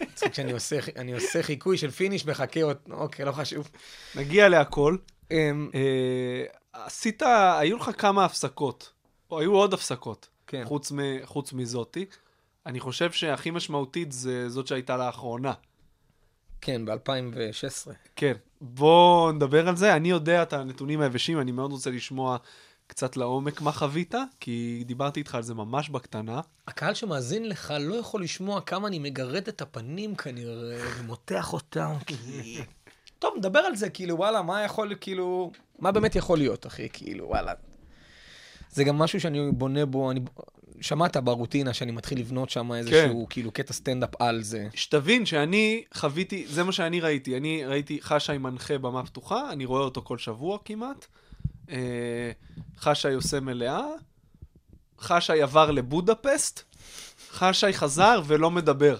[0.00, 3.70] מצחיק שאני עושה, אני עושה חיקוי של פיניש, מחכה עוד, אוקיי, לא חשוב.
[4.14, 4.96] נגיע להכל.
[5.30, 7.22] אמ, אה, עשית,
[7.58, 8.92] היו לך כמה הפסקות,
[9.30, 10.62] או היו עוד הפסקות, כן.
[10.64, 12.06] חוץ, מ, חוץ מזאתי.
[12.66, 15.52] אני חושב שהכי משמעותית זה זאת שהייתה לאחרונה.
[16.60, 17.90] כן, ב-2016.
[18.16, 19.96] כן, בוא נדבר על זה.
[19.96, 22.36] אני יודע את הנתונים היבשים, אני מאוד רוצה לשמוע
[22.86, 26.40] קצת לעומק מה חווית, כי דיברתי איתך על זה ממש בקטנה.
[26.68, 32.58] הקהל שמאזין לך לא יכול לשמוע כמה אני מגרד את הפנים כנראה, ומותח אותם, כי...
[33.18, 35.52] טוב, נדבר על זה, כאילו, וואלה, מה יכול, כאילו...
[35.78, 37.52] מה באמת יכול להיות, אחי, כאילו, וואלה.
[38.72, 40.20] זה גם משהו שאני בונה בו, אני...
[40.80, 44.68] שמעת ברוטינה שאני מתחיל לבנות שם איזשהו, כאילו, קטע סטנדאפ על זה.
[44.74, 47.36] שתבין שאני חוויתי, זה מה שאני ראיתי.
[47.36, 51.06] אני ראיתי חשי מנחה במה פתוחה, אני רואה אותו כל שבוע כמעט.
[51.70, 52.30] אה,
[52.78, 53.86] חשי עושה מלאה,
[55.00, 56.62] חשי עבר לבודפסט,
[57.30, 58.96] חשי חזר ולא מדבר.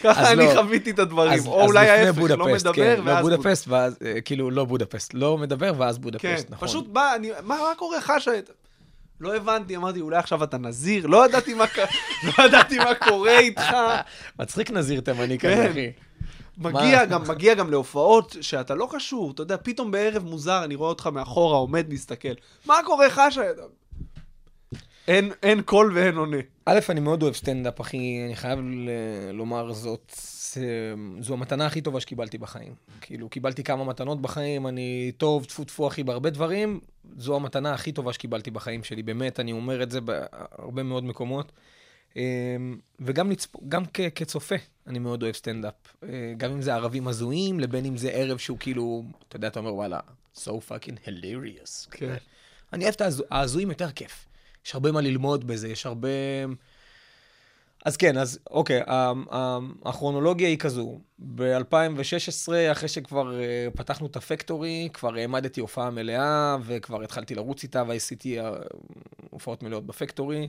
[0.00, 0.62] ככה אני לא.
[0.62, 1.32] חוויתי את הדברים.
[1.32, 4.50] אז, או אז אולי ההפך, לא בודפסט, מדבר כן, ואז לא בודפסט, ואז, אה, כאילו,
[4.50, 6.68] לא בודפסט, לא מדבר ואז בודפסט, כן, נכון.
[6.68, 8.30] פשוט בא, אני, מה, מה קורה חשי?
[9.20, 11.64] לא הבנתי, אמרתי, אולי עכשיו אתה נזיר, לא ידעתי מה,
[12.38, 13.76] לא ידעתי מה קורה איתך.
[14.38, 15.54] מצחיק נזיר תימני כן.
[15.54, 15.90] כזה, אחי.
[16.58, 17.04] מגיע?
[17.04, 21.06] גם, מגיע גם להופעות שאתה לא קשור, אתה יודע, פתאום בערב מוזר, אני רואה אותך
[21.06, 22.32] מאחורה, עומד, מסתכל.
[22.66, 23.40] מה קורה חשי?
[25.08, 26.36] אין, אין קול ואין עונה.
[26.64, 28.90] א', אני מאוד אוהב סטנדאפ, אחי, אני חייב ל-
[29.32, 30.12] לומר זאת,
[30.54, 32.74] זה- זו המתנה הכי טובה שקיבלתי בחיים.
[33.00, 36.80] כאילו, קיבלתי כמה מתנות בחיים, אני טוב, טפו טפו, אחי, בהרבה דברים,
[37.16, 41.52] זו המתנה הכי טובה שקיבלתי בחיים שלי, באמת, אני אומר את זה בהרבה מאוד מקומות.
[42.16, 42.22] אמ,
[43.00, 43.56] וגם לצפ...
[43.68, 44.00] גם כ...
[44.14, 44.54] כצופה,
[44.86, 45.74] אני מאוד אוהב סטנדאפ.
[46.02, 49.58] אה, גם אם זה ערבים הזויים, לבין אם זה ערב שהוא כאילו, אתה יודע, אתה
[49.60, 50.00] אומר, וואלה,
[50.36, 51.88] so fucking hilarious.
[51.90, 52.14] כן.
[52.72, 54.24] אני אוהב את ההזו- ההזויים יותר כיף.
[54.66, 56.08] יש הרבה מה ללמוד בזה, יש הרבה...
[57.84, 58.80] אז כן, אז אוקיי,
[59.84, 60.98] הכרונולוגיה היא כזו.
[61.18, 67.82] ב-2016, אחרי שכבר אה, פתחנו את הפקטורי, כבר העמדתי הופעה מלאה, וכבר התחלתי לרוץ איתה,
[67.86, 68.50] ועשיתי אה,
[69.30, 70.48] הופעות מלאות בפקטורי.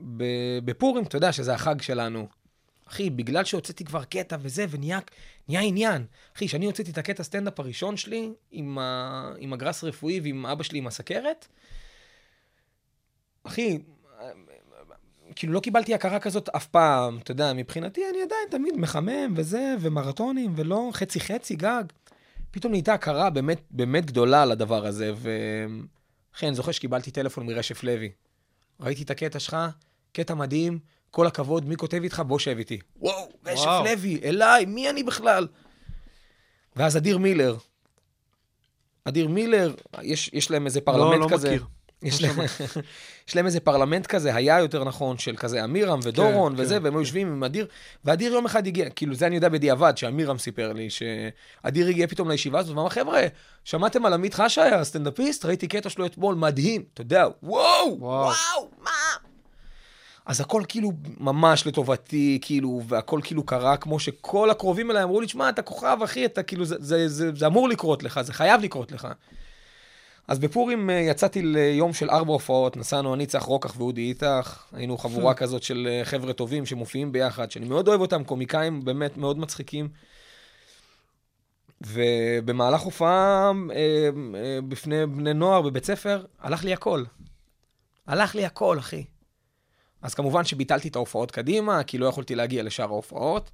[0.00, 2.28] ב- בפורים, אתה יודע שזה החג שלנו.
[2.88, 4.98] אחי, בגלל שהוצאתי כבר קטע וזה, ונהיה
[5.48, 6.04] נהיה עניין.
[6.36, 10.62] אחי, כשאני הוצאתי את הקטע סטנדאפ הראשון שלי, עם, ה, עם הגרס רפואי ועם אבא
[10.62, 11.48] שלי עם הסכרת,
[13.44, 13.78] אחי,
[15.36, 19.74] כאילו לא קיבלתי הכרה כזאת אף פעם, אתה יודע, מבחינתי אני עדיין תמיד מחמם וזה,
[19.80, 21.84] ומרתונים, ולא חצי חצי גג.
[22.50, 28.12] פתאום נהייתה הכרה באמת, באמת גדולה לדבר הזה, ואחי, אני זוכר שקיבלתי טלפון מרשף לוי.
[28.80, 29.56] ראיתי את הקטע שלך,
[30.12, 30.78] קטע מדהים,
[31.10, 32.22] כל הכבוד, מי כותב איתך?
[32.26, 32.78] בוא שב איתי.
[32.96, 33.84] וואו, רשף וואו.
[33.84, 35.48] לוי, אליי, מי אני בכלל?
[36.76, 37.56] ואז אדיר מילר.
[39.04, 41.48] אדיר מילר, יש, יש להם איזה פרלמנט לא כזה.
[41.48, 41.66] מכיר.
[42.02, 42.36] יש להם,
[43.28, 46.84] יש להם איזה פרלמנט כזה, היה יותר נכון, של כזה אמירם ודורון כן, וזה, כן,
[46.84, 47.66] והם היו יושבים עם אדיר,
[48.04, 52.30] ואדיר יום אחד הגיע, כאילו זה אני יודע בדיעבד, שאמירם סיפר לי, שאדיר הגיע פתאום
[52.30, 53.22] לישיבה הזאת, ואמר, חבר'ה,
[53.64, 55.44] שמעתם על עמית חשאי, הסטנדאפיסט?
[55.44, 58.24] ראיתי קטע שלו אתמול, מדהים, אתה יודע, וואו, וואו.
[58.24, 58.90] וואו, מה?
[60.26, 65.28] אז הכל כאילו ממש לטובתי, כאילו, והכל כאילו קרה כמו שכל הקרובים אליי אמרו לי,
[65.28, 68.60] שמע, אתה כוכב, אחי, אתה כאילו, זה, זה, זה, זה אמור לקרות לך, זה חייב
[68.60, 69.08] לקרות לך.
[70.28, 74.98] אז בפורים אה, יצאתי ליום של ארבע הופעות, נסענו אני, צח רוקח ואודי איתך, היינו
[74.98, 79.38] חבורה כזאת של אה, חבר'ה טובים שמופיעים ביחד, שאני מאוד אוהב אותם, קומיקאים באמת מאוד
[79.38, 79.88] מצחיקים.
[81.86, 83.76] ובמהלך הופעה אה,
[84.34, 87.04] אה, בפני בני נוער בבית ספר, הלך לי הכל.
[88.06, 89.04] הלך לי הכל, אחי.
[90.02, 93.50] אז כמובן שביטלתי את ההופעות קדימה, כי לא יכולתי להגיע לשאר ההופעות.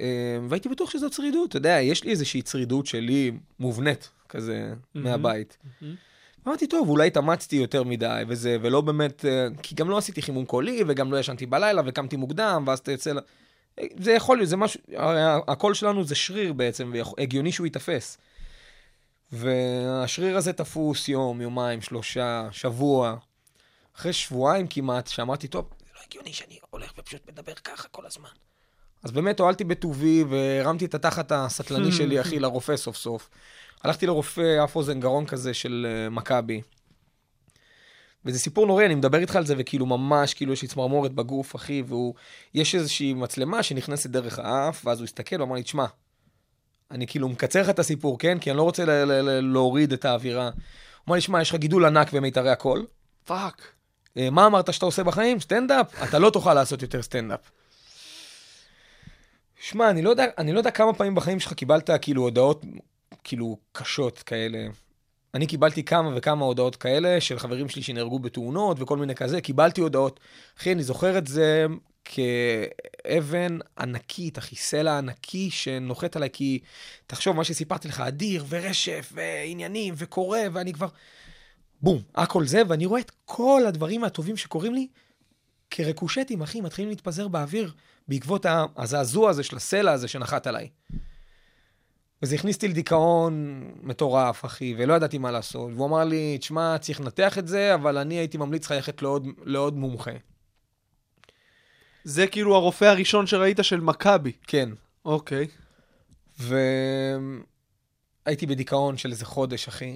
[0.00, 5.58] אה, והייתי בטוח שזו צרידות, אתה יודע, יש לי איזושהי צרידות שלי מובנית, כזה, מהבית.
[6.46, 10.44] אמרתי, טוב, אולי התאמצתי יותר מדי וזה, ולא באמת, אה, כי גם לא עשיתי חימום
[10.44, 13.12] קולי, וגם לא ישנתי בלילה, וקמתי מוקדם, ואז אתה יוצא...
[13.78, 18.18] אה, זה יכול להיות, זה משהו, הרי הקול שלנו זה שריר בעצם, והגיוני שהוא ייתפס.
[19.32, 23.16] והשריר הזה תפוס יום, יומיים, שלושה, שבוע.
[23.96, 28.30] אחרי שבועיים כמעט, שאמרתי, טוב, זה לא הגיוני שאני הולך ופשוט מדבר ככה כל הזמן.
[29.06, 33.28] אז באמת הואלתי בטובי והרמתי את התחת הסטלני שלי, אחי, לרופא סוף סוף.
[33.84, 36.60] הלכתי לרופא אף אוזן גרון כזה של אה, מכבי.
[38.24, 41.56] וזה סיפור נוראי, אני מדבר איתך על זה, וכאילו ממש, כאילו יש לי צמרמורת בגוף,
[41.56, 42.14] אחי, והוא...
[42.54, 45.86] יש איזושהי מצלמה שנכנסת דרך האף, ואז הוא הסתכל ואמר לי, תשמע,
[46.90, 48.38] אני כאילו מקצר לך את הסיפור, כן?
[48.38, 50.44] כי אני לא רוצה ל- ל- ל- להוריד את האווירה.
[50.44, 50.52] הוא
[51.08, 52.86] אמר לי, שמע, יש לך גידול ענק במיתרי הקול.
[53.24, 53.62] פאק.
[54.16, 55.40] אה, מה אמרת שאתה עושה בחיים?
[55.40, 56.02] סטנדאפ?
[56.02, 57.40] אתה לא תוכל לעשות יותר סטנדאפ.
[59.60, 62.64] שמע, אני לא אני לא יודע כמה פעמים בחיים שלך קיבלת כאילו הודעות
[63.24, 64.66] כאילו קשות כאלה.
[65.34, 69.80] אני קיבלתי כמה וכמה הודעות כאלה של חברים שלי שנהרגו בתאונות וכל מיני כזה, קיבלתי
[69.80, 70.20] הודעות.
[70.58, 71.66] אחי, אני זוכר את זה
[72.04, 76.58] כאבן ענקית, אחי, סלע ענקי שנוחת עליי, כי
[77.06, 80.88] תחשוב, מה שסיפרתי לך, אדיר ורשף ועניינים וקורא, ואני כבר...
[81.82, 84.88] בום, הכל זה, ואני רואה את כל הדברים הטובים שקורים לי
[85.70, 87.72] כריקושטים, אחי, מתחילים להתפזר באוויר
[88.08, 90.68] בעקבות הזעזוע הזה של הסלע הזה שנחת עליי.
[92.22, 95.70] וזה הכניס אותי לדיכאון מטורף, אחי, ולא ידעתי מה לעשות.
[95.74, 99.26] והוא אמר לי, תשמע, צריך לנתח את זה, אבל אני הייתי ממליץ לך ללכת לעוד,
[99.44, 100.10] לעוד מומחה.
[102.04, 104.32] זה כאילו הרופא הראשון שראית של מכבי.
[104.46, 104.68] כן.
[105.04, 105.46] אוקיי.
[106.38, 107.36] והייתי
[108.46, 109.94] בדיכאון של איזה חודש, אחי.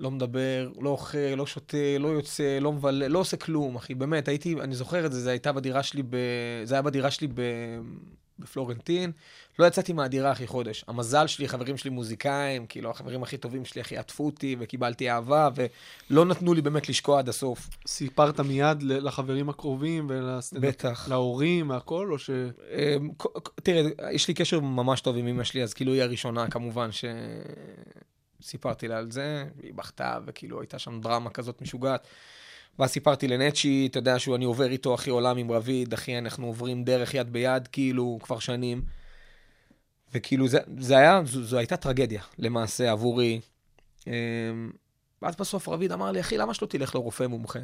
[0.00, 3.94] לא מדבר, לא אוכל, לא שותה, לא יוצא, לא מבלה, לא עושה כלום, אחי.
[3.94, 6.16] באמת, הייתי, אני זוכר את זה, זה הייתה בדירה שלי, ב...
[6.64, 7.40] זה היה בדירה שלי ב...
[8.38, 9.12] בפלורנטין.
[9.58, 10.84] לא יצאתי מהדירה, אחי, חודש.
[10.88, 15.48] המזל שלי, חברים שלי מוזיקאים, כאילו, החברים הכי טובים שלי, אחי, עטפו אותי, וקיבלתי אהבה,
[16.10, 17.68] ולא נתנו לי באמת לשקוע עד הסוף.
[17.86, 20.74] סיפרת מיד לחברים הקרובים ולסטנדאפ?
[20.74, 21.08] בטח.
[21.08, 22.30] להורים, מהכל, או ש...
[22.30, 23.10] אמ,
[23.54, 23.82] תראה,
[24.12, 26.92] יש לי קשר ממש טוב עם אמא שלי, אז כאילו היא הראשונה כמובן
[28.40, 32.06] שסיפרתי לה על זה, היא בכתה וכאילו הייתה שם דרמה כזאת משוגעת.
[32.78, 36.84] ואז סיפרתי לנצ'י, אתה יודע שאני עובר איתו אחי עולם עם רביד, אחי אנחנו עוברים
[36.84, 38.82] דרך יד ביד כאילו כבר שנים.
[40.14, 43.40] וכאילו זה, זה היה, זו, זו הייתה טרגדיה למעשה עבורי.
[44.06, 44.12] אמ,
[45.22, 47.58] ואז בסוף רביד אמר לי, אחי, למה שלא תלך לרופא מומחה?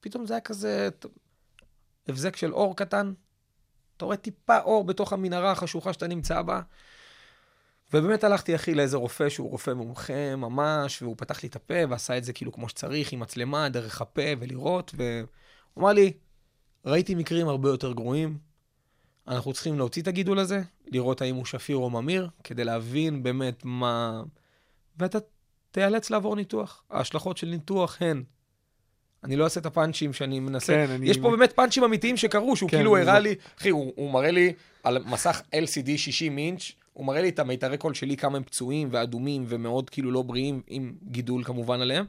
[0.00, 0.88] פתאום זה היה כזה,
[2.08, 3.12] הבזק של אור קטן,
[3.96, 6.60] אתה רואה טיפה אור בתוך המנהרה החשוכה שאתה נמצא בה.
[7.92, 12.18] ובאמת הלכתי, אחי, לאיזה רופא שהוא רופא מומחה ממש, והוא פתח לי את הפה ועשה
[12.18, 15.26] את זה כאילו כמו שצריך, עם מצלמה, דרך הפה ולראות, והוא
[15.82, 16.12] אמר לי,
[16.84, 18.38] ראיתי מקרים הרבה יותר גרועים,
[19.28, 23.60] אנחנו צריכים להוציא את הגידול הזה, לראות האם הוא שפיר או ממיר, כדי להבין באמת
[23.64, 24.22] מה...
[24.98, 25.18] ואתה
[25.70, 26.82] תיאלץ לעבור ניתוח.
[26.90, 28.22] ההשלכות של ניתוח הן
[29.24, 30.72] אני לא אעשה את הפאנצ'ים שאני מנסה.
[30.72, 33.18] כן, אני- יש פה באמת פאנצ'ים אמיתיים שקרו, שהוא כן, כאילו הראה זוכר.
[33.18, 36.62] לי, אחי, הוא, הוא מראה לי על מסך LCD 60 אינץ',
[36.96, 40.62] הוא מראה לי את המיתרי קול שלי, כמה הם פצועים ואדומים ומאוד כאילו לא בריאים,
[40.66, 42.04] עם גידול כמובן עליהם.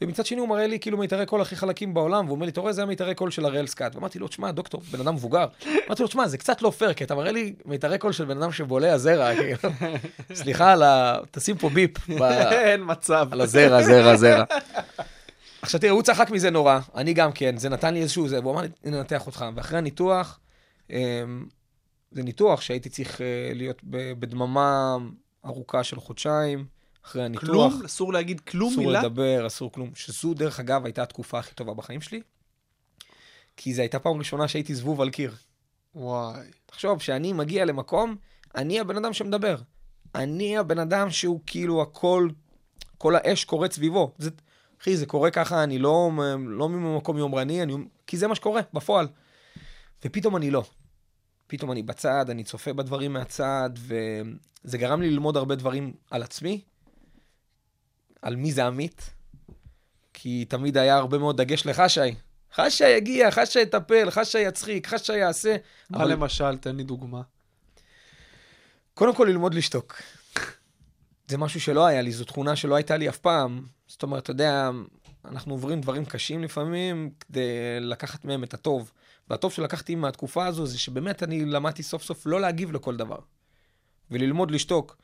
[0.00, 2.60] ומצד שני הוא מראה לי כאילו מיתרי קול הכי חלקים בעולם, והוא אומר לי, אתה
[2.60, 3.96] רואה, זה המיתרי קול של הראל סקאט.
[3.96, 5.46] ואמרתי לו, תשמע, דוקטור, בן אדם מבוגר.
[5.86, 8.42] אמרתי לו, תשמע, זה קצת לא פייר, כי אתה מראה לי מיתרי קול של בן
[8.42, 9.58] אדם שבולע זרע, כאילו.
[10.34, 11.18] סליחה על ה...
[11.30, 12.10] תשים פה ביפ.
[12.52, 13.28] אין מצב.
[13.32, 14.44] על הזרע, זרע, זרע.
[15.62, 18.52] עכשיו תראה, הוא צחק מזה נורא, אני גם כן, זה נתן לי איזשהו זה, והוא
[18.52, 19.44] אמר לי, ננתח אותך.
[19.54, 20.38] ואחרי הניתוח,
[20.90, 20.96] אמ,
[22.10, 23.80] זה ניתוח שהייתי צריך אה, להיות
[24.18, 24.96] בדממה
[25.44, 26.66] ארוכה של חודשיים,
[27.04, 27.44] אחרי הניתוח.
[27.44, 27.82] כלום?
[27.84, 29.00] אסור להגיד כלום אסור מילה?
[29.00, 29.90] לדבר, אסור כלום.
[29.94, 32.20] שזו, דרך אגב, הייתה התקופה הכי טובה בחיים שלי,
[33.56, 35.34] כי זו הייתה פעם ראשונה שהייתי זבוב על קיר.
[35.94, 36.46] וואי.
[36.66, 38.16] תחשוב, שאני מגיע למקום,
[38.54, 39.56] אני הבן אדם שמדבר.
[40.14, 42.28] אני הבן אדם שהוא כאילו הכל,
[42.98, 44.12] כל האש קורית סביבו.
[44.18, 44.30] זה,
[44.82, 46.10] אחי, זה קורה ככה, אני לא,
[46.46, 47.74] לא ממקום יומרני, אני,
[48.06, 49.08] כי זה מה שקורה, בפועל.
[50.04, 50.64] ופתאום אני לא.
[51.50, 56.60] פתאום אני בצד, אני צופה בדברים מהצד, וזה גרם לי ללמוד הרבה דברים על עצמי,
[58.22, 59.10] על מי זה עמית,
[60.12, 62.00] כי תמיד היה הרבה מאוד דגש לחשי.
[62.54, 65.56] חשי יגיע, חשי יטפל, חשי יצחיק, חשי יעשה.
[65.90, 66.56] מה אבל- למשל?
[66.56, 67.22] תן לי דוגמה.
[68.94, 70.02] קודם כל ללמוד לשתוק.
[71.28, 73.66] זה משהו שלא היה לי, זו תכונה שלא הייתה לי אף פעם.
[73.86, 74.70] זאת אומרת, אתה יודע,
[75.24, 78.92] אנחנו עוברים דברים קשים לפעמים כדי לקחת מהם את הטוב.
[79.30, 83.18] והטוב שלקחתי מהתקופה הזו זה שבאמת אני למדתי סוף סוף לא להגיב לכל דבר.
[84.10, 84.96] וללמוד לשתוק.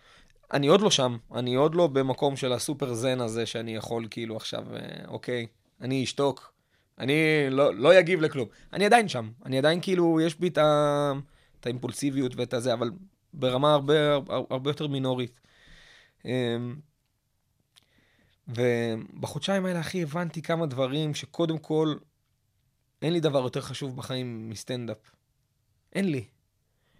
[0.52, 4.36] אני עוד לא שם, אני עוד לא במקום של הסופר זן הזה שאני יכול כאילו
[4.36, 5.46] עכשיו, אה, אוקיי,
[5.80, 6.52] אני אשתוק,
[6.98, 7.14] אני
[7.50, 8.48] לא, לא אגיב לכלום.
[8.72, 11.12] אני עדיין שם, אני עדיין כאילו, יש בי את, ה,
[11.60, 12.90] את האימפולסיביות ואת הזה, אבל
[13.34, 13.94] ברמה הרבה,
[14.50, 15.40] הרבה יותר מינורית.
[16.24, 16.76] אמ,
[18.48, 21.94] ובחודשיים האלה, אחי, הבנתי כמה דברים שקודם כל,
[23.02, 24.98] אין לי דבר יותר חשוב בחיים מסטנדאפ.
[25.92, 26.24] אין לי.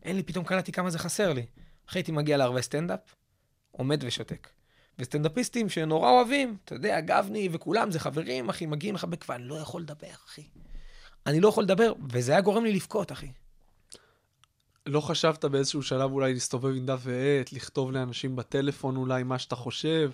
[0.02, 1.46] אין לי, פתאום קלטתי כמה זה חסר לי.
[1.88, 3.00] אחי, הייתי מגיע להרבה סטנדאפ,
[3.70, 4.48] עומד ושותק.
[4.98, 9.80] וסטנדאפיסטים שנורא אוהבים, אתה יודע, גבני וכולם, זה חברים, אחי, מגיעים לחבק, ואני לא יכול
[9.82, 10.42] לדבר, אחי.
[11.26, 13.28] אני לא יכול לדבר, וזה היה גורם לי לבכות, אחי.
[14.87, 19.56] לא חשבת באיזשהו שלב אולי להסתובב עם דף ועט, לכתוב לאנשים בטלפון אולי מה שאתה
[19.56, 20.11] חושב?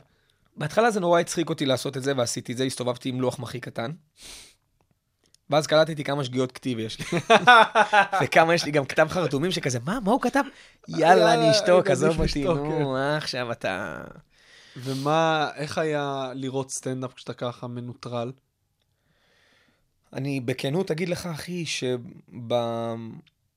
[0.57, 3.61] בהתחלה זה נורא הצחיק אותי לעשות את זה, ועשיתי את זה, הסתובבתי עם לוח מחי
[3.61, 3.90] קטן.
[5.53, 7.05] ואז קלטתי כמה שגיאות כתיב יש לי.
[8.23, 10.43] וכמה יש לי גם כתב חרטומים שכזה, מה, מה הוא כתב?
[10.88, 12.49] יאללה, אני אשתוק, עזוב אותי, כן.
[12.49, 14.03] נו, מה עכשיו אתה...
[14.77, 18.33] ומה, איך היה לראות סטנדאפ כשאתה ככה מנוטרל?
[20.12, 21.65] אני בכנות אגיד לך, אחי,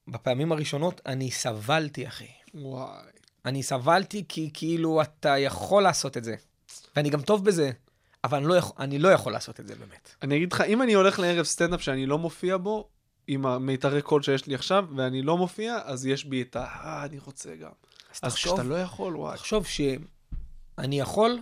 [0.07, 2.27] שבפעמים הראשונות אני סבלתי, אחי.
[2.53, 3.01] וואי.
[3.45, 6.35] אני סבלתי כי כאילו אתה יכול לעשות את זה.
[6.95, 7.71] ואני גם טוב בזה,
[8.25, 10.15] אבל אני לא יכול, אני לא יכול לעשות את זה באמת.
[10.21, 12.89] אני אגיד לך, אם אני הולך לערב סטנדאפ שאני לא מופיע בו,
[13.27, 16.63] עם המיתרי קול שיש לי עכשיו, ואני לא מופיע, אז יש בי את ה...
[16.63, 17.69] אה, אני רוצה גם.
[18.11, 19.37] אז אז תחשוב, כשאתה לא יכול, וואי.
[19.37, 21.39] תחשוב שאני יכול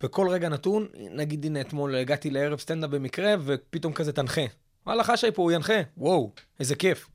[0.00, 4.42] בכל רגע נתון, נגיד הנה אתמול הגעתי לערב סטנדאפ במקרה, ופתאום כזה תנחה.
[4.86, 5.80] וואלה, חשי פה, הוא ינחה.
[5.96, 7.08] וואו, איזה כיף.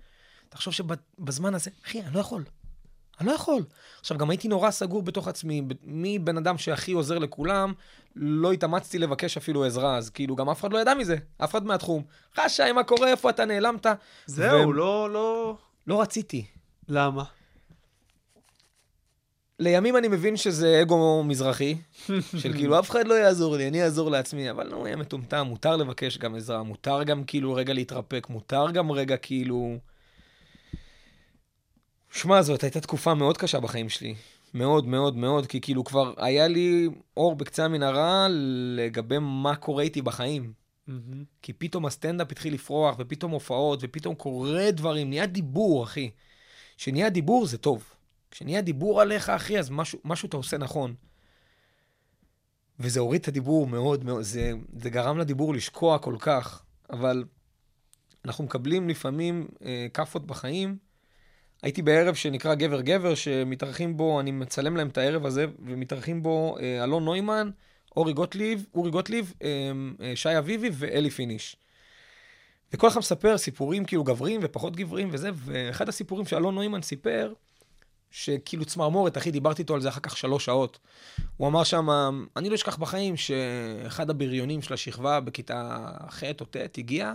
[0.50, 2.44] תחשוב שבזמן הזה, אחי, אני לא יכול.
[3.20, 3.64] אני לא יכול.
[4.00, 7.74] עכשיו, גם הייתי נורא סגור בתוך עצמי, מבן אדם שהכי עוזר לכולם,
[8.16, 11.66] לא התאמצתי לבקש אפילו עזרה, אז כאילו גם אף אחד לא ידע מזה, אף אחד
[11.66, 12.04] מהתחום.
[12.36, 13.86] חשי, מה קורה, איפה אתה נעלמת?
[14.26, 15.56] זהו, ו- לא, לא...
[15.88, 16.46] לא רציתי.
[16.90, 17.24] למה?
[19.60, 21.78] לימים אני מבין שזה אגו מזרחי,
[22.42, 25.76] של כאילו אף אחד לא יעזור לי, אני אעזור לעצמי, אבל נו, יהיה מטומטם, מותר
[25.76, 29.78] לבקש גם עזרה, מותר גם כאילו רגע להתרפק, מותר גם רגע כאילו...
[32.18, 34.16] שמע, זאת הייתה תקופה מאוד קשה בחיים שלי.
[34.54, 38.28] מאוד מאוד מאוד, כי כאילו כבר היה לי אור בקצה המנהרה
[38.76, 40.54] לגבי מה קורה איתי בחיים.
[40.88, 41.24] מהמם.
[41.42, 46.12] כי פתאום הסטנדאפ התחיל לפרוח, ופתאום הופעות, ופתאום קורה דברים, נהיה דיבור, אחי.
[46.78, 47.84] כשנהיה דיבור זה טוב.
[48.32, 50.96] כשנהיה דיבור עליך, אחי, אז משהו, משהו אתה עושה נכון.
[52.80, 57.24] וזה הוריד את הדיבור מאוד מאוד, זה, זה גרם לדיבור לשקוע כל כך, אבל
[58.26, 60.87] אנחנו מקבלים לפעמים אה, כאפות בחיים.
[61.62, 66.58] הייתי בערב שנקרא גבר גבר, שמתארחים בו, אני מצלם להם את הערב הזה, ומתארחים בו
[66.60, 67.50] אה, אלון נוימן,
[67.96, 71.56] אורי גוטליב, אורי גוטליב, אה, אה, שי אביבי ואלי פיניש.
[72.74, 77.34] וכל אחד מספר סיפורים כאילו גבריים ופחות גבריים וזה, ואחד הסיפורים שאלון נוימן סיפר,
[78.12, 80.80] שכאילו צמרמורת, אחי, דיברתי איתו על זה אחר כך שלוש שעות.
[81.38, 81.88] הוא אמר שם,
[82.38, 87.14] אני לא אשכח בחיים שאחד הבריונים של השכבה בכיתה ח' או ט' הגיע,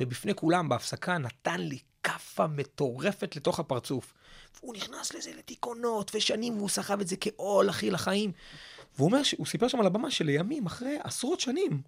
[0.00, 4.14] ובפני כולם בהפסקה נתן לי כאפה מטורפת לתוך הפרצוף.
[4.60, 8.32] והוא נכנס לזה לדיכאונות ושנים, והוא סחב את זה כעול, אחי, לחיים.
[8.96, 11.82] והוא אומר, הוא סיפר שם על הבמה שלימים, אחרי עשרות שנים,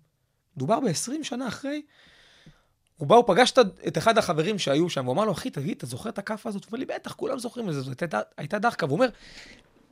[0.57, 1.83] מדובר ב-20 שנה אחרי,
[2.97, 3.53] הוא בא, הוא פגש
[3.89, 6.65] את אחד החברים שהיו שם, והוא אמר לו, אחי, תגיד, אתה זוכר את הכאפה הזאת?
[6.65, 8.87] הוא אומר לי, בטח, כולם זוכרים את זה, זאת הייתה, הייתה דחקה.
[8.87, 9.09] והוא אומר,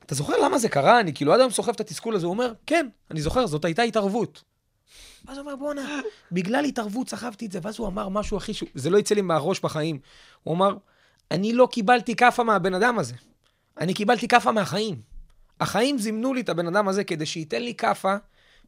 [0.06, 1.00] אתה זוכר למה זה קרה?
[1.00, 2.26] אני כאילו עד היום סוחב את התסכול הזה.
[2.26, 4.42] הוא אומר, כן, אני זוכר, זאת הייתה התערבות.
[5.24, 6.00] ואז הוא אומר, בואנה,
[6.32, 8.64] בגלל התערבות סחבתי את זה, ואז הוא אמר משהו ש...
[8.74, 9.98] זה לא יצא לי מהראש בחיים.
[10.42, 10.76] הוא אמר,
[11.30, 13.14] אני לא קיבלתי כאפה מהבן אדם הזה.
[13.78, 15.00] אני קיבלתי כאפה מהחיים.
[15.60, 18.16] החיים זימנו לי את הבן אדם הזה כדי שייתן לי כאפה,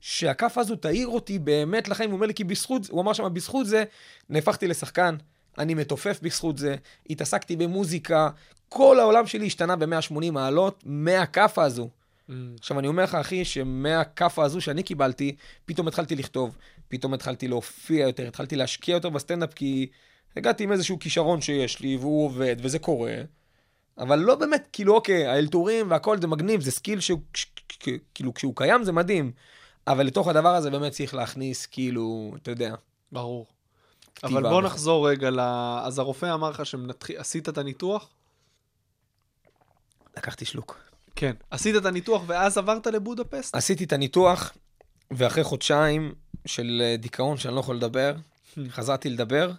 [0.00, 2.10] שהכאפה הזו תעיר אותי באמת לחיים.
[2.10, 3.84] הוא אומר לי, כי בזכות, הוא אמר שם, בזכות זה
[4.28, 5.16] נהפכתי לשחקן,
[5.58, 6.76] אני מתופף בזכות זה,
[7.10, 8.30] התעסקתי במוזיקה,
[8.68, 11.88] כל העולם שלי השתנה ב-180 מעלות מהכאפה הזו.
[12.58, 16.56] עכשיו, אני אומר לך, אחי, שמהכאפה הזו שאני קיבלתי, פתאום התחלתי לכתוב,
[16.88, 19.86] פתאום התחלתי להופיע יותר, התחלתי להשקיע יותר בסטנדאפ, כי
[20.36, 23.16] הגעתי עם איזשהו כישרון שיש לי, והוא עובד, וזה קורה.
[23.98, 27.20] אבל לא באמת, כאילו, אוקיי, האלתורים והכל זה מגניב, זה skill שהוא,
[28.14, 29.32] כאילו, כשהוא קיים זה מדהים.
[29.86, 32.74] אבל לתוך הדבר הזה באמת צריך להכניס, כאילו, אתה יודע,
[33.12, 33.46] ברור.
[34.24, 34.62] אבל בוא.
[34.62, 35.40] נחזור רגע ל...
[35.82, 38.08] אז הרופא אמר לך שעשית את הניתוח?
[40.16, 40.89] לקחתי שלוק.
[41.16, 41.32] כן.
[41.50, 43.54] עשית את הניתוח ואז עברת לבודפסט?
[43.54, 44.52] עשיתי את הניתוח,
[45.10, 46.14] ואחרי חודשיים
[46.46, 48.14] של אה, דיכאון שאני לא יכול לדבר,
[48.68, 49.52] חזרתי לדבר,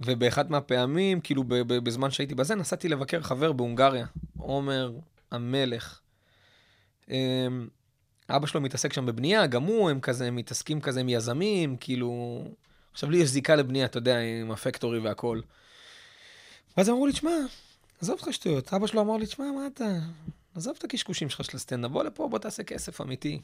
[0.00, 4.06] ובאחת מהפעמים, כאילו ב- ב- בזמן שהייתי בזה, נסעתי לבקר חבר בהונגריה,
[4.38, 4.92] עומר
[5.30, 6.00] המלך.
[7.10, 7.68] אמ,
[8.30, 12.42] אבא שלו מתעסק שם בבנייה, גם הוא, הם כזה מתעסקים כזה עם יזמים, כאילו...
[12.92, 15.40] עכשיו, לי יש זיקה לבנייה, אתה יודע, עם הפקטורי והכל.
[16.76, 17.30] ואז אמרו לי, תשמע,
[18.00, 18.74] עזוב אותך שטויות.
[18.74, 19.84] אבא שלו אמר לי, תשמע, מה אתה...
[20.54, 23.40] עזוב את הקשקושים שלך של הסטנדאפ, בוא לפה, בוא תעשה כסף אמיתי.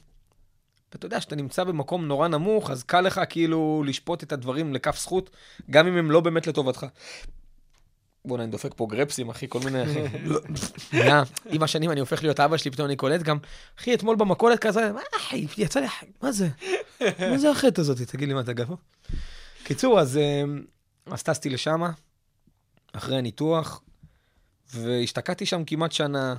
[0.93, 4.99] ואתה יודע, כשאתה נמצא במקום נורא נמוך, אז קל לך כאילו לשפוט את הדברים לכף
[4.99, 5.31] זכות,
[5.71, 6.87] גם אם הם לא באמת לטובתך.
[8.25, 9.83] בוא'נה, אני דופק פה גרפסים, אחי, כל מיני,
[11.55, 13.39] עם השנים אני הופך להיות אבא שלי, פתאום אני קולט גם,
[13.79, 15.87] אחי, אתמול במכולת כזה, מה, אחי, יצא לי,
[16.23, 16.49] מה זה?
[17.01, 17.99] מה זה החטא הזאת?
[17.99, 18.77] תגיד לי, מה, אתה גבוה?
[19.65, 20.43] קיצור, אז, אה,
[21.07, 21.83] אז טסתי לשם,
[22.93, 23.83] אחרי הניתוח,
[24.74, 26.35] והשתקעתי שם כמעט שנה,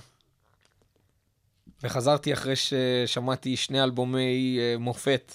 [1.83, 5.33] וחזרתי אחרי ששמעתי שני אלבומי אה, מופת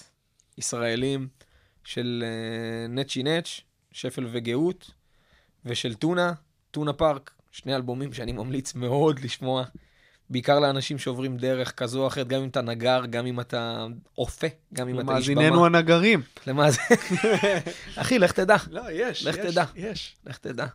[0.59, 1.29] ישראלים
[1.85, 3.61] של אה, נצ'י נץ',
[3.93, 4.91] שפל וגאות,
[5.65, 6.33] ושל טונה,
[6.71, 9.65] טונה פארק, שני אלבומים שאני ממליץ מאוד לשמוע,
[10.31, 13.87] בעיקר לאנשים שעוברים דרך כזו או אחרת, גם אם אתה נגר, גם אם אתה
[14.19, 15.41] אופה, גם אם אתה איש במה.
[15.41, 16.23] מאזיננו הנגרים.
[16.47, 16.81] למה זה?
[17.97, 19.65] אחי, לך תדע, לא, יש, לך יש, תדע.
[19.77, 20.17] יש.
[20.27, 20.67] לך תדע.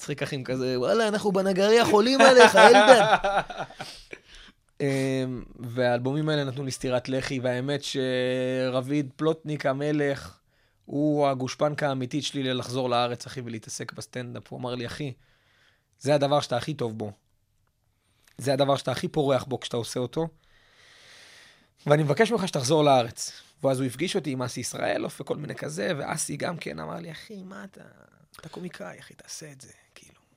[0.00, 3.04] מצחיק אחים כזה, וואלה, אנחנו בנגריה חולים עליך, אלדד.
[4.80, 10.38] אמ, והאלבומים האלה נתנו לי סטירת לחי, והאמת שרביד פלוטניק המלך,
[10.84, 14.48] הוא הגושפנקה האמיתית שלי ללחזור לארץ, אחי, ולהתעסק בסטנדאפ.
[14.48, 15.12] הוא אמר לי, אחי,
[15.98, 17.12] זה הדבר שאתה הכי טוב בו.
[18.38, 20.28] זה הדבר שאתה הכי פורח בו כשאתה עושה אותו.
[21.86, 23.32] ואני מבקש ממך שתחזור לארץ.
[23.62, 27.12] ואז הוא הפגיש אותי עם אסי ישראלוף וכל מיני כזה, ואסי גם כן אמר לי,
[27.12, 27.82] אחי, מה אתה...
[28.40, 29.72] אתה קומיקאי, אחי, תעשה את זה.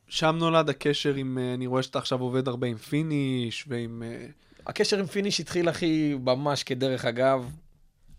[0.08, 4.04] שם נולד הקשר עם, אה, אני רואה שאתה עכשיו עובד הרבה עם פיניש ועם...
[4.06, 4.26] אה,
[4.68, 7.52] הקשר עם פיניש התחיל, אחי, ממש כדרך אגב,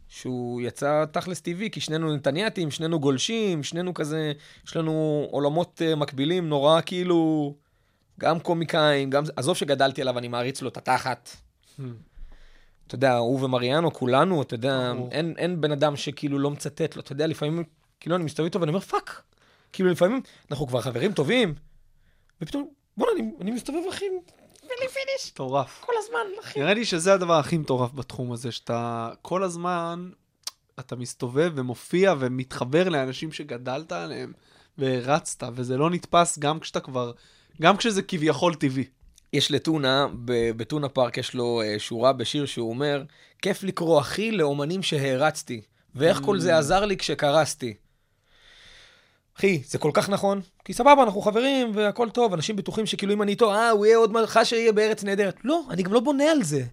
[0.09, 4.33] שהוא יצא תכלס טבעי, כי שנינו נתניאתים, שנינו גולשים, שנינו כזה,
[4.67, 7.55] יש לנו עולמות אה, מקבילים, נורא כאילו,
[8.21, 9.25] גם קומיקאים, גם...
[9.37, 11.37] עזוב שגדלתי עליו, אני מעריץ לו את התחת.
[12.87, 14.93] אתה יודע, הוא ומריאנו, כולנו, אתה יודע.
[15.11, 17.65] אין, אין בן אדם שכאילו לא מצטט לו, אתה יודע, לפעמים,
[18.01, 19.23] כאילו, אני מסתובב איתו ואני אומר, פאק.
[19.73, 20.21] כאילו, לפעמים,
[20.51, 21.55] אנחנו כבר חברים טובים,
[22.43, 24.05] ופתאום, בוא'נה, אני, אני מסתובב, אחי,
[24.63, 25.81] אלי פיניש, מטורף.
[25.87, 26.61] כל הזמן, אחי.
[26.61, 30.11] נראה לי שזה הדבר הכי מטורף בתחום הזה, שאתה כל הזמן,
[30.81, 34.33] אתה מסתובב ומופיע ומתחבר לאנשים שגדלת עליהם
[34.79, 37.13] והערצת, וזה לא נתפס גם כשאתה כבר,
[37.63, 38.85] גם כשזה כביכול טבעי.
[39.33, 40.07] יש לטונה,
[40.57, 43.03] בטונה פארק יש לו אה, שורה בשיר שהוא אומר,
[43.43, 45.61] כיף לקרוא אחי לאומנים שהערצתי,
[45.95, 47.75] ואיך כל זה עזר לי כשקרסתי.
[49.39, 53.23] אחי, זה כל כך נכון, כי סבבה, אנחנו חברים והכל טוב, אנשים בטוחים שכאילו אם
[53.23, 55.37] אני איתו, אה, הוא יהיה עוד מה, חש יהיה בארץ נהדרת.
[55.45, 56.65] לא, אני גם לא בונה על זה.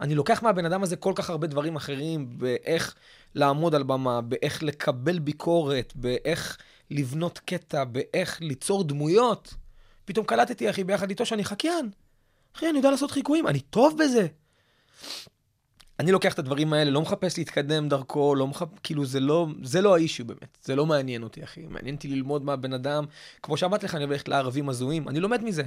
[0.00, 2.94] אני לוקח מהבן אדם הזה כל כך הרבה דברים אחרים, באיך
[3.34, 6.58] לעמוד על במה, באיך לקבל ביקורת, באיך
[6.90, 9.54] לבנות קטע, באיך ליצור דמויות.
[10.04, 11.90] פתאום קלטתי, אחי, ביחד איתו שאני חקיין.
[12.56, 14.26] אחי, אני יודע לעשות חיקויים, אני טוב בזה.
[15.98, 18.68] אני לוקח את הדברים האלה, לא מחפש להתקדם דרכו, לא מחפ...
[18.82, 20.58] כאילו, זה לא, זה לא האישיו באמת.
[20.62, 21.66] זה לא מעניין אותי, אחי.
[21.66, 23.04] מעניין אותי ללמוד מהבן אדם.
[23.42, 25.62] כמו שאמרתי לך, אני הולך לערבים הזויים, אני לומד מזה.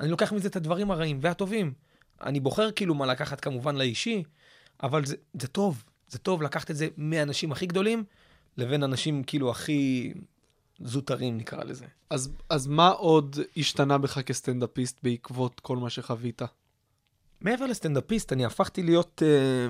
[0.00, 1.72] אני לוקח מזה את הדברים הרעים והטובים.
[2.22, 4.22] אני בוחר כאילו מה לקחת כמובן לאישי,
[4.82, 5.84] אבל זה, זה טוב.
[6.08, 8.04] זה טוב לקחת את זה מהאנשים הכי גדולים,
[8.56, 10.12] לבין אנשים כאילו הכי
[10.80, 11.86] זוטרים, נקרא לזה.
[12.10, 16.42] אז, אז מה עוד השתנה בך כסטנדאפיסט בעקבות כל מה שחווית?
[17.44, 19.68] מעבר לסטנדאפיסט, אני הפכתי להיות אה,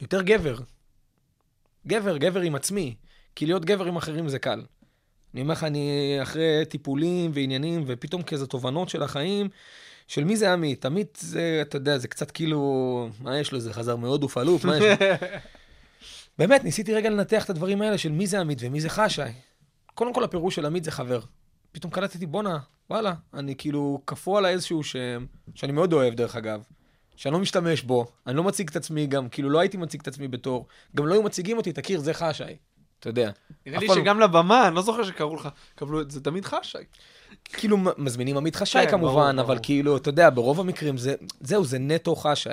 [0.00, 0.58] יותר גבר.
[1.86, 2.94] גבר, גבר עם עצמי.
[3.34, 4.62] כי להיות גבר עם אחרים זה קל.
[5.34, 9.48] אני אומר לך, אני אחרי טיפולים ועניינים, ופתאום כאיזה תובנות של החיים,
[10.08, 10.86] של מי זה עמית?
[10.86, 13.60] עמית זה, אתה יודע, זה קצת כאילו, מה יש לו?
[13.60, 14.64] זה חזר מהודו פלוף?
[14.64, 14.88] מה יש לו?
[16.38, 19.22] באמת, ניסיתי רגע לנתח את הדברים האלה של מי זה עמית ומי זה חשי.
[19.94, 21.20] קודם כל, הפירוש של עמית זה חבר.
[21.72, 22.58] פתאום קלטתי, בואנה,
[22.90, 26.62] וואלה, אני כאילו קפוא עליי איזשהו שם, שאני מאוד אוהב, דרך אגב,
[27.16, 30.08] שאני לא משתמש בו, אני לא מציג את עצמי גם, כאילו לא הייתי מציג את
[30.08, 30.66] עצמי בתור,
[30.96, 32.44] גם לא היו מציגים אותי, תכיר, זה חשי.
[33.00, 33.30] אתה יודע.
[33.66, 36.78] נראה לי פעם- שגם לבמה, אני לא זוכר שקראו לך, קבלו את זה תמיד חשי.
[37.44, 39.58] כאילו מזמינים עמית חשי כן, כמובן, ברור, אבל ברור.
[39.62, 42.48] כאילו, אתה יודע, ברוב המקרים זה, זהו, זה נטו חשי.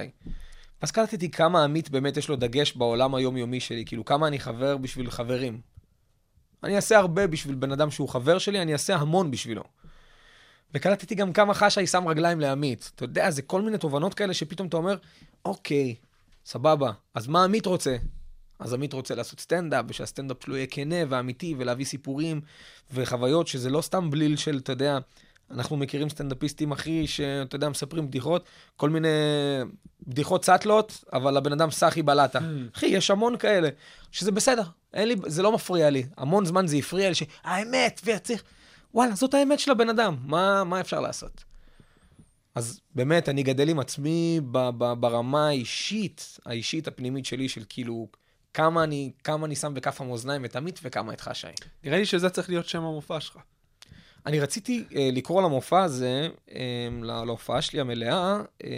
[0.81, 4.77] ואז קלטתי כמה עמית באמת יש לו דגש בעולם היומיומי שלי, כאילו כמה אני חבר
[4.77, 5.61] בשביל חברים.
[6.63, 9.63] אני אעשה הרבה בשביל בן אדם שהוא חבר שלי, אני אעשה המון בשבילו.
[10.73, 12.91] וקלטתי גם כמה חשי שם רגליים לעמית.
[12.95, 14.97] אתה יודע, זה כל מיני תובנות כאלה שפתאום אתה אומר,
[15.45, 15.95] אוקיי,
[16.45, 17.97] סבבה, אז מה עמית רוצה?
[18.59, 22.41] אז עמית רוצה לעשות סטנדאפ, ושהסטנדאפ שלו יהיה כנה ואמיתי, ולהביא סיפורים
[22.93, 24.97] וחוויות, שזה לא סתם בליל של, אתה יודע,
[25.51, 28.45] אנחנו מכירים סטנדאפיסטים, אחי, שאתה יודע, מספרים בדיחות,
[28.75, 29.07] כל מיני
[30.07, 32.39] בדיחות סאטלות, אבל הבן אדם סאחי בלטה.
[32.75, 33.69] אחי, יש המון כאלה,
[34.11, 36.05] שזה בסדר, אין לי, זה לא מפריע לי.
[36.17, 38.43] המון זמן זה הפריע לי, שהאמת, וצריך...
[38.93, 41.43] וואלה, זאת האמת של הבן אדם, מה, מה אפשר לעשות?
[42.55, 48.07] אז באמת, אני גדל עם עצמי ב- ב- ברמה האישית, האישית הפנימית שלי, של כאילו,
[48.53, 51.47] כמה אני, כמה אני שם בכף המאזניים את עמית וכמה את חשי.
[51.83, 53.37] נראה לי שזה צריך להיות שם המופע שלך.
[54.25, 56.59] אני רציתי אה, לקרוא למופע הזה, אה,
[57.01, 58.69] לה- להופעה שלי המלאה, אה,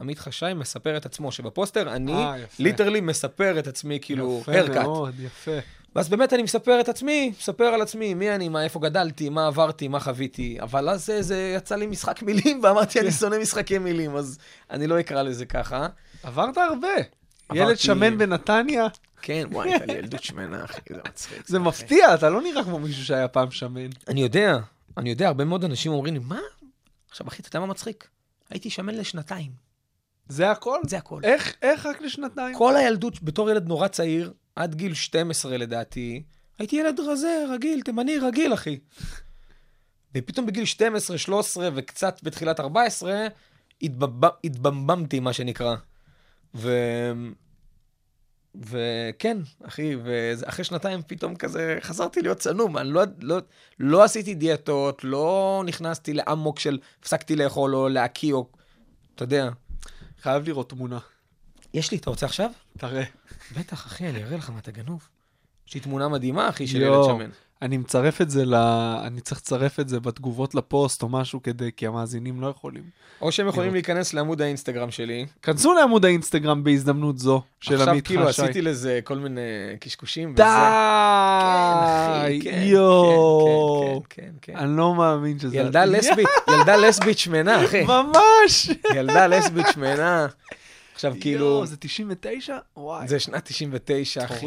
[0.00, 2.62] עמית חשי מספר את עצמו, שבפוסטר אני אה, יפה.
[2.62, 4.76] ליטרלי מספר את עצמי, כאילו, יפה הרקאט.
[4.82, 5.58] מאוד, יפה.
[5.96, 9.46] ואז באמת אני מספר את עצמי, מספר על עצמי, מי אני, מה, איפה גדלתי, מה
[9.46, 10.56] עברתי, מה חוויתי.
[10.60, 13.00] אבל אז זה, זה יצא לי משחק מילים, ואמרתי, כן.
[13.00, 14.38] אני שונא משחקי מילים, אז
[14.70, 15.86] אני לא אקרא לזה ככה.
[16.22, 16.88] עברת הרבה.
[17.54, 18.86] ילד שמן בנתניה,
[19.22, 21.46] כן, וואי, הייתה לי ילדות שמנה, אחי, זה מצחיק.
[21.46, 23.90] זה מפתיע, אתה לא נראה כמו מישהו שהיה פעם שמן.
[24.08, 24.58] אני יודע,
[24.96, 26.40] אני יודע, הרבה מאוד אנשים אומרים לי, מה?
[27.10, 28.08] עכשיו, אחי, אתה יודע מה מצחיק?
[28.50, 29.50] הייתי שמן לשנתיים,
[30.28, 30.78] זה הכל?
[30.86, 31.20] זה הכל.
[31.24, 32.56] איך, איך רק לשנתיים?
[32.56, 36.22] כל הילדות, בתור ילד נורא צעיר, עד גיל 12 לדעתי,
[36.58, 38.78] הייתי ילד רזה, רגיל, תימני, רגיל, אחי.
[40.14, 43.26] ופתאום בגיל 12, 13 וקצת בתחילת 14,
[43.82, 44.30] התבב...
[44.44, 45.76] התבמבמתי, מה שנקרא.
[46.54, 46.70] ו...
[48.54, 52.78] וכן, אחי, ואחרי שנתיים פתאום כזה חזרתי להיות צנום.
[52.78, 53.38] אני לא, לא,
[53.78, 58.46] לא עשיתי דיאטות, לא נכנסתי לאמוק של הפסקתי לאכול או להקיא, או...
[59.14, 59.50] אתה יודע.
[60.22, 60.98] חייב לראות תמונה.
[61.74, 62.50] יש לי, אתה רוצה עכשיו?
[62.78, 63.04] תראה.
[63.56, 65.08] בטח, אחי, אני אראה לך מה אתה גנוב.
[65.68, 66.80] יש לי תמונה מדהימה, אחי, של.
[66.80, 67.30] ילד שמן.
[67.62, 68.54] אני מצרף את זה ל...
[69.06, 72.82] אני צריך לצרף את זה בתגובות לפוסט או משהו כדי, כי המאזינים לא יכולים.
[73.20, 75.26] או שהם יכולים להיכנס לעמוד האינסטגרם שלי.
[75.42, 78.42] כנסו לעמוד האינסטגרם בהזדמנות זו של עכשיו עמית כאילו חשי.
[78.42, 79.40] עשיתי לזה כל מיני
[79.80, 80.34] קשקושים.
[80.34, 80.42] די!
[80.42, 80.50] וזה.
[80.50, 84.02] כן, אחי, כן, יואו!
[84.08, 84.58] כן, כן, כן, כן.
[84.58, 85.56] אני לא מאמין שזה...
[85.56, 87.84] ילדה לסבית, ילדה לסבית שמנה, אחי.
[87.84, 88.70] ממש!
[88.94, 90.26] ילדה לסבית שמנה.
[90.94, 92.58] עכשיו כאילו, יואו, זה 99?
[92.76, 93.08] וואי.
[93.08, 94.46] זה שנת 99, אחי.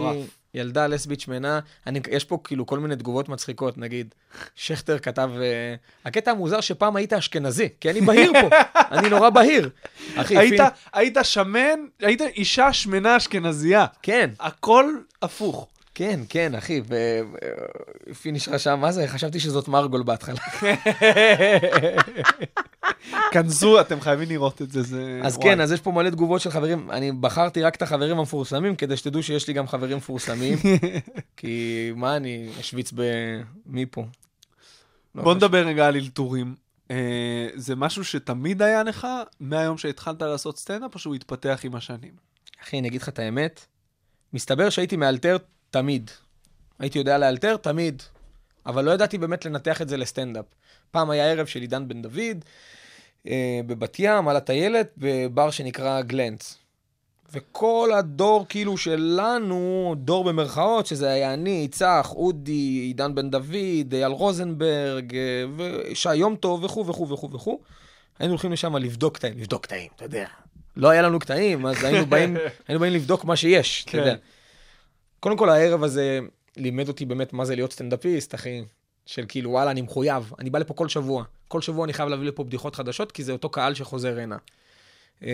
[0.54, 1.60] ילדה לסבית שמנה.
[1.88, 4.16] אני, יש פה כאילו כל מיני תגובות מצחיקות, נגיד,
[4.56, 5.76] שכטר כתב, אה,
[6.06, 8.50] הקטע המוזר שפעם היית אשכנזי, כי אני בהיר פה,
[8.98, 9.70] אני נורא בהיר.
[10.16, 13.86] אחי, היית, פין- היית שמן, היית אישה שמנה אשכנזייה.
[14.02, 14.86] כן, הכל
[15.22, 15.68] הפוך.
[15.96, 16.82] כן, כן, אחי,
[18.10, 19.08] ופיניש רשם, מה זה?
[19.08, 20.40] חשבתי שזאת מרגול בהתחלה.
[23.32, 25.20] כנסו, אתם חייבים לראות את זה, זה...
[25.24, 25.50] אז וואי.
[25.50, 26.92] כן, אז יש פה מלא תגובות של חברים.
[26.92, 30.58] אני בחרתי רק את החברים המפורסמים, כדי שתדעו שיש לי גם חברים מפורסמים.
[31.38, 33.02] כי מה אני אשוויץ ב...
[33.66, 34.02] מי פה?
[35.16, 35.44] לא בוא חשוב.
[35.44, 36.56] נדבר רגע על אלתורים.
[36.92, 39.08] אה, זה משהו שתמיד היה לך
[39.40, 42.14] מהיום שהתחלת לעשות סטנדאפ, או שהוא התפתח עם השנים?
[42.64, 43.66] אחי, אני אגיד לך את האמת,
[44.34, 45.38] מסתבר שהייתי מאלתר
[45.70, 46.12] תמיד.
[46.80, 48.04] הייתי יודע לאלתר תמיד,
[48.66, 50.46] אבל לא ידעתי באמת לנתח את זה לסטנדאפ.
[50.92, 52.46] פעם היה ערב של עידן בן דוד,
[53.68, 56.58] בבת ים, על הטיילת, בבר שנקרא גלנץ.
[57.34, 64.12] וכל הדור כאילו שלנו, דור במרכאות, שזה היה אני, צח, אודי, עידן בן דוד, אייל
[64.12, 67.60] רוזנברג, אה, ושי יום טוב וכו' וכו' וכו' וכו',
[68.20, 70.26] היינו הולכים לשם לבדוק קטעים, לבדוק קטעים, אתה יודע.
[70.76, 73.98] לא היה לנו קטעים, אז היינו באים, היינו באים לבדוק מה שיש, אתה כן.
[73.98, 74.16] יודע.
[75.20, 76.20] קודם כל, הערב הזה
[76.58, 78.64] לימד אותי באמת מה זה להיות סטנדאפיסט, אחי.
[79.06, 81.24] של כאילו, וואלה, אני מחויב, אני בא לפה כל שבוע.
[81.54, 84.38] כל שבוע אני חייב להביא לפה בדיחות חדשות, כי זה אותו קהל שחוזר הנה.
[85.22, 85.28] אמ,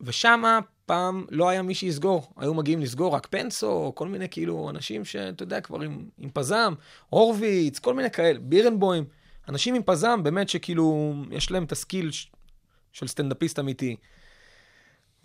[0.00, 2.32] ושמה פעם לא היה מי שיסגור.
[2.36, 6.30] היו מגיעים לסגור רק פנסו, או כל מיני כאילו אנשים שאתה יודע, כבר עם, עם
[6.30, 6.74] פזם,
[7.08, 9.04] הורוביץ, כל מיני כאלה, בירנבוים.
[9.48, 12.30] אנשים עם פזם, באמת שכאילו, יש להם את ה skill ש-
[12.92, 13.96] של סטנדאפיסט אמיתי.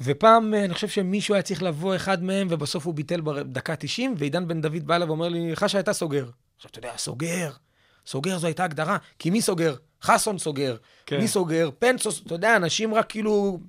[0.02, 4.16] ופעם, אה, אני חושב שמישהו היה צריך לבוא אחד מהם, ובסוף הוא ביטל בדקה 90,
[4.18, 6.30] ועידן בן דוד בא אליו ואומר לי, חשה, אתה סוגר.
[6.56, 7.52] עכשיו, אתה יודע, סוגר,
[8.10, 9.76] סוגר זו הייתה הגדרה, כי מי סוגר?
[10.02, 11.20] חסון סוגר, כן.
[11.20, 13.60] מי סוגר, פנסוס, אתה יודע, אנשים רק כאילו...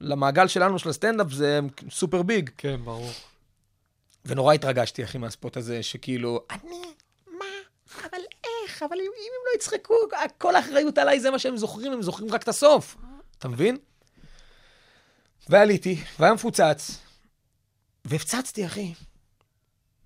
[0.00, 1.60] למעגל שלנו של הסטנדאפ זה
[1.90, 2.50] סופר ביג.
[2.56, 3.10] כן, ברור.
[4.24, 6.82] ונורא התרגשתי, אחי, מהספוט הזה, שכאילו, אני,
[7.26, 7.44] מה,
[8.00, 9.94] אבל איך, אבל אם, אם הם לא יצחקו,
[10.38, 12.96] כל האחריות עליי זה מה שהם זוכרים, הם זוכרים רק את הסוף.
[13.38, 13.76] אתה מבין?
[15.48, 16.98] ועליתי, והיה מפוצץ,
[18.04, 18.92] והפצצתי, אחי.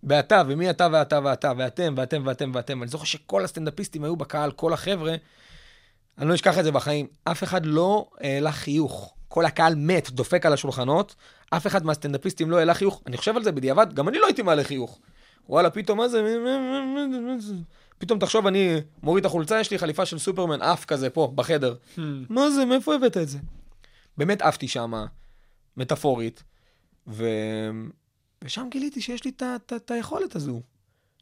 [0.08, 2.82] ואתה, ומי אתה ואתה ואתה, ואתם, ואתם ואתם ואתם.
[2.82, 5.14] אני זוכר שכל הסטנדאפיסטים היו בקהל, כל החבר'ה,
[6.18, 7.06] אני לא אשכח את זה בחיים.
[7.24, 9.14] אף אחד לא העלה חיוך.
[9.28, 11.14] כל הקהל מת, דופק על השולחנות,
[11.50, 13.02] אף אחד מהסטנדאפיסטים לא העלה חיוך.
[13.06, 14.98] אני חושב על זה בדיעבד, גם אני לא הייתי מעלה חיוך.
[15.48, 16.22] וואלה, פתאום מה זה...
[17.98, 21.74] פתאום תחשוב, אני מוריד את החולצה, יש לי חליפה של סופרמן, עף כזה פה, בחדר.
[22.28, 23.38] מה זה, מאיפה הבאת את זה?
[24.18, 24.92] באמת עפתי שם,
[25.76, 26.42] מטאפורית,
[27.06, 27.24] ו...
[28.44, 29.30] ושם גיליתי שיש לי
[29.76, 30.62] את היכולת הזו,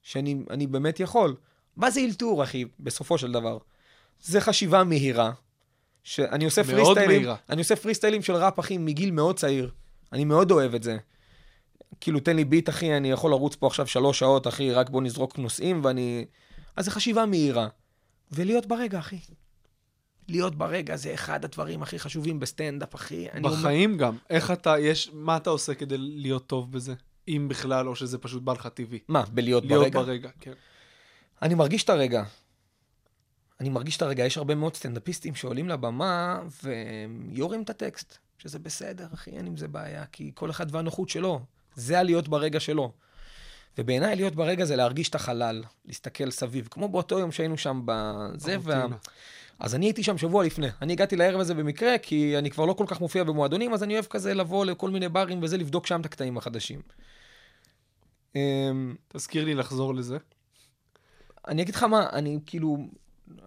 [0.03, 1.37] שאני אני באמת יכול.
[1.77, 3.59] מה זה אלתור, אחי, בסופו של דבר?
[4.21, 5.33] זה חשיבה מהירה,
[6.05, 7.37] שאני עושה מאוד פרי סטיילים, מהירה.
[7.51, 9.71] אני עושה פרי סטיילים של ראפ, אחי, מגיל מאוד צעיר.
[10.13, 10.97] אני מאוד אוהב את זה.
[12.01, 15.03] כאילו, תן לי ביט, אחי, אני יכול לרוץ פה עכשיו שלוש שעות, אחי, רק בוא
[15.03, 16.25] נזרוק נושאים, ואני...
[16.77, 17.69] אז זה חשיבה מהירה.
[18.33, 19.19] ולהיות ברגע, אחי.
[20.29, 23.31] להיות ברגע זה אחד הדברים הכי חשובים בסטנדאפ, אחי.
[23.31, 24.17] אני אומר- בחיים גם.
[24.31, 26.95] איך אתה, יש, מה אתה עושה כדי להיות טוב בזה?
[27.29, 28.99] אם בכלל, או שזה פשוט בא לך טבעי.
[29.09, 30.01] מה, בלהיות להיות ברגע?
[30.01, 30.53] ברגע, כן.
[31.43, 32.25] אני מרגיש את הרגע.
[33.61, 34.25] אני מרגיש את הרגע.
[34.25, 39.69] יש הרבה מאוד סטנדאפיסטים שעולים לבמה ויורים את הטקסט, שזה בסדר, אחי, אין עם זה
[39.69, 41.41] בעיה, כי כל אחד והנוחות שלו.
[41.75, 42.93] זה הלהיות ברגע שלו.
[43.79, 48.57] ובעיניי להיות ברגע זה להרגיש את החלל, להסתכל סביב, כמו באותו יום שהיינו שם בזה,
[48.63, 48.87] וה...
[49.63, 50.67] אז אני הייתי שם שבוע לפני.
[50.83, 53.95] אני הגעתי לערב הזה במקרה, כי אני כבר לא כל כך מופיע במועדונים, אז אני
[53.95, 56.81] אוהב כזה לבוא לכל מיני ברים וזה, לבדוק שם את הקטעים החדשים.
[58.37, 60.17] אמ, תזכיר לי לחזור לזה.
[61.49, 62.77] אני אגיד לך מה, אני כאילו,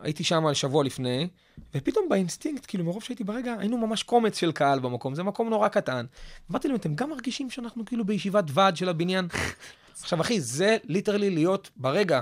[0.01, 1.27] הייתי שם שבוע לפני,
[1.75, 5.67] ופתאום באינסטינקט, כאילו מרוב שהייתי ברגע, היינו ממש קומץ של קהל במקום, זה מקום נורא
[5.67, 6.05] קטן.
[6.51, 9.27] אמרתי להם, אתם גם מרגישים שאנחנו כאילו בישיבת ועד של הבניין?
[10.01, 12.21] עכשיו, אחי, זה ליטרלי להיות ברגע.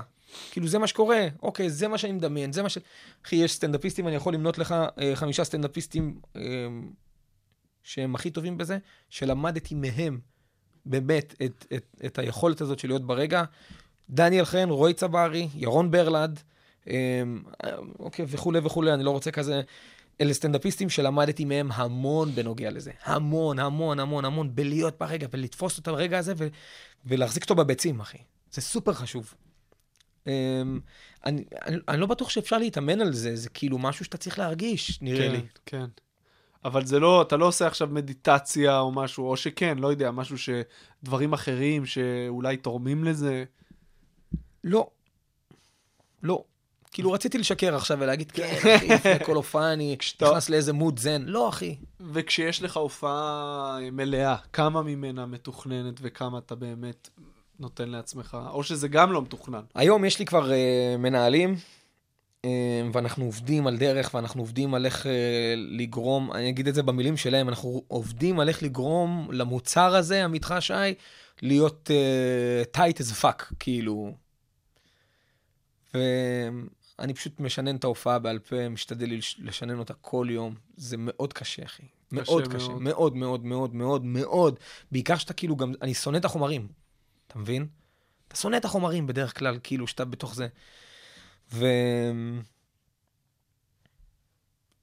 [0.51, 2.77] כאילו, זה מה שקורה, אוקיי, זה מה שאני מדמיין, זה מה ש...
[3.25, 6.41] אחי, יש סטנדאפיסטים, אני יכול למנות לך אה, חמישה סטנדאפיסטים אה,
[7.83, 8.77] שהם הכי טובים בזה,
[9.09, 10.19] שלמדתי מהם
[10.85, 13.43] באמת את, את, את היכולת הזאת של להיות ברגע.
[14.09, 16.39] דניאל חן, רועי צברי, ירון ברלד,
[16.87, 17.23] אה,
[17.99, 19.61] אוקיי, וכולי וכולי, אני לא רוצה כזה...
[20.21, 22.91] אלה סטנדאפיסטים שלמדתי מהם המון בנוגע לזה.
[23.03, 26.47] המון, המון, המון, המון, בלהיות ברגע, ולתפוס את הרגע הזה ו-
[27.05, 28.17] ולהחזיק אותו בביצים, אחי.
[28.51, 29.33] זה סופר חשוב.
[30.23, 30.27] Um,
[31.25, 35.01] אני, אני, אני לא בטוח שאפשר להתאמן על זה, זה כאילו משהו שאתה צריך להרגיש,
[35.01, 35.41] נראה כן, לי.
[35.65, 35.85] כן.
[36.65, 40.37] אבל זה לא, אתה לא עושה עכשיו מדיטציה או משהו, או שכן, לא יודע, משהו
[40.37, 40.49] ש...
[41.03, 43.43] דברים אחרים שאולי תורמים לזה.
[44.63, 44.89] לא.
[46.23, 46.43] לא.
[46.91, 51.23] כאילו, רציתי לשקר עכשיו ולהגיד, כן, אחי, לפני כל הופעה אני נכנס לאיזה מוד זן.
[51.25, 51.75] לא, אחי.
[52.13, 57.09] וכשיש לך הופעה מלאה, כמה ממנה מתוכננת וכמה אתה באמת
[57.59, 59.61] נותן לעצמך, או שזה גם לא מתוכנן.
[59.75, 60.53] היום יש לי כבר uh,
[60.97, 62.47] מנהלים, uh,
[62.93, 65.09] ואנחנו עובדים על דרך, ואנחנו עובדים על איך uh,
[65.55, 70.55] לגרום, אני אגיד את זה במילים שלהם, אנחנו עובדים על איך לגרום למוצר הזה, עמיתך
[70.59, 70.73] שי,
[71.41, 71.89] להיות
[72.73, 74.15] uh, tight as fuck, כאילו.
[75.93, 80.55] ואני פשוט משנן את ההופעה בעל פה, משתדל לש- לשנן אותה כל יום.
[80.77, 81.83] זה מאוד קשה, אחי.
[82.11, 82.81] מאוד קשה, מאוד.
[82.81, 84.59] מאוד, מאוד, מאוד, מאוד, מאוד.
[84.91, 86.67] בעיקר שאתה כאילו גם, אני שונא את החומרים,
[87.33, 87.67] אתה מבין?
[88.27, 90.47] אתה שונא את החומרים בדרך כלל, כאילו, שאתה בתוך זה.
[91.53, 91.65] ו...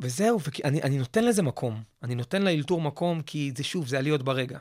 [0.00, 1.82] וזהו, ואני אני נותן לזה מקום.
[2.02, 4.58] אני נותן לאלתור מקום, כי זה שוב, זה עליות ברגע.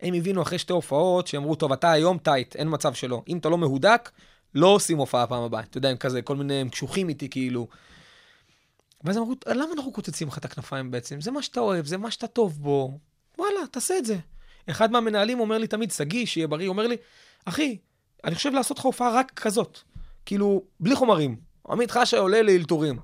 [0.00, 3.22] הם הבינו אחרי שתי הופעות, שאמרו, טוב, אתה היום טייט, אין מצב שלא.
[3.28, 4.10] אם אתה לא מהודק,
[4.54, 5.60] לא עושים הופעה פעם הבאה.
[5.60, 7.68] אתה יודע, הם כזה, כל מיני, הם קשוחים איתי, כאילו.
[9.04, 11.20] ואז אמרו, למה אנחנו קוצצים לך את הכנפיים בעצם?
[11.20, 12.98] זה מה שאתה אוהב, זה מה שאתה טוב בו.
[13.38, 14.18] וואלה, תעשה את זה.
[14.70, 16.96] אחד מהמנהלים אומר לי תמיד, שגיא, שיהיה בריא, אומר לי,
[17.44, 17.78] אחי,
[18.24, 19.78] אני חושב לעשות לך הופעה רק כזאת.
[20.26, 21.36] כאילו, בלי חומרים.
[21.68, 22.98] עמית חשה עולה לאלתורים.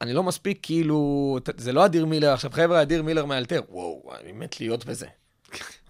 [0.00, 3.60] אני לא מספיק, כאילו, זה לא אדיר מילר, עכשיו חבר'ה, אדיר מילר מאלתר.
[3.68, 5.06] וואו, אני מת להיות בזה.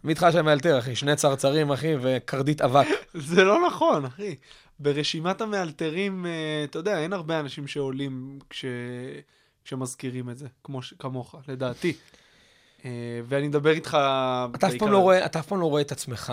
[0.04, 2.86] עמית חשה מאלתר, אחי, שני צרצרים, אחי, וקרדית אבק.
[3.14, 4.34] זה לא נכון, אחי.
[4.78, 8.64] ברשימת המאלתרים, אה, אתה יודע, אין הרבה אנשים שעולים כש...
[9.64, 10.94] כשמזכירים את זה, כמו ש...
[10.98, 11.92] כמוך, לדעתי.
[12.84, 12.90] אה,
[13.24, 13.96] ואני מדבר איתך...
[14.54, 16.32] אתה אף פעם לא רואה, אתה אף פעם לא רואה את עצמך.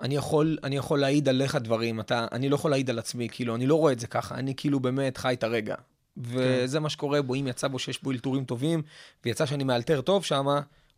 [0.00, 3.54] אני יכול, אני יכול להעיד עליך דברים, אתה, אני לא יכול להעיד על עצמי, כאילו,
[3.54, 5.74] אני לא רואה את זה ככה, אני כאילו באמת חי את הרגע.
[6.16, 8.82] וזה מה שקורה בו, אם יצא בו שיש בו אלתורים טובים,
[9.24, 10.46] ויצא שאני מאלתר טוב שם,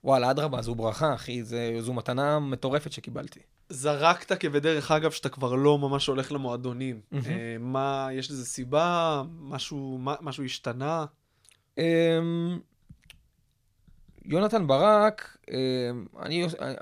[0.04, 3.40] וואלה, אדרבה, זו ברכה, אחי, זה, זו מתנה מטורפת שקיבלתי.
[3.68, 7.00] זרקת כבדרך אגב שאתה כבר לא ממש הולך למועדונים.
[7.10, 7.24] מהמם.
[7.26, 9.22] אה, מה, יש לזה סיבה?
[9.40, 11.04] משהו, מה- משהו השתנה?
[11.78, 11.82] אמ,
[14.24, 15.54] יונתן ברק, אמ,
[16.22, 16.72] אני, אה,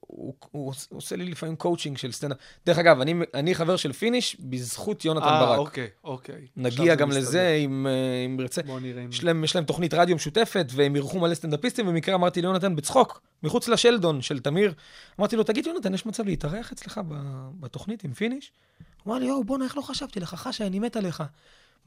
[0.00, 2.38] הוא, הוא עוש- עושה לי לפעמים קואוצ'ינג של סטנדאפ.
[2.66, 5.58] דרך אגב, אני, אני חבר של פיניש בזכות יונתן אה, ברק.
[5.58, 6.34] אוקיי, אוקיי.
[6.34, 7.22] עכשיו נגיע גם מסתדר.
[7.22, 7.92] לזה אם, אה,
[8.26, 8.62] אם ירצה.
[8.62, 9.04] בוא נראה.
[9.10, 13.20] יש להם, יש להם תוכנית רדיו משותפת, והם אירחו מלא סטנדאפיסטים, במקרה אמרתי ליונתן בצחוק,
[13.42, 14.74] מחוץ לשלדון של תמיר,
[15.20, 17.00] אמרתי לו, תגיד יונתן, יש מצב להתארח אצלך
[17.60, 18.52] בתוכנית עם פיניש?
[19.04, 21.22] הוא אמר לי, יואו, בואנה, איך לא חשבתי לך, חשי, אני מת עליך.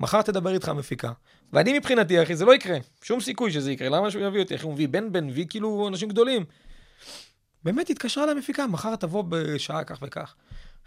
[0.01, 1.11] מחר תדבר איתך המפיקה.
[1.53, 2.77] ואני מבחינתי, אחי, זה לא יקרה.
[3.03, 4.55] שום סיכוי שזה יקרה, למה שהוא יביא אותי?
[4.55, 6.45] אחי, הוא מביא בן בן, מביא כאילו אנשים גדולים.
[7.63, 10.35] באמת התקשרה המפיקה, מחר תבוא בשעה כך וכך.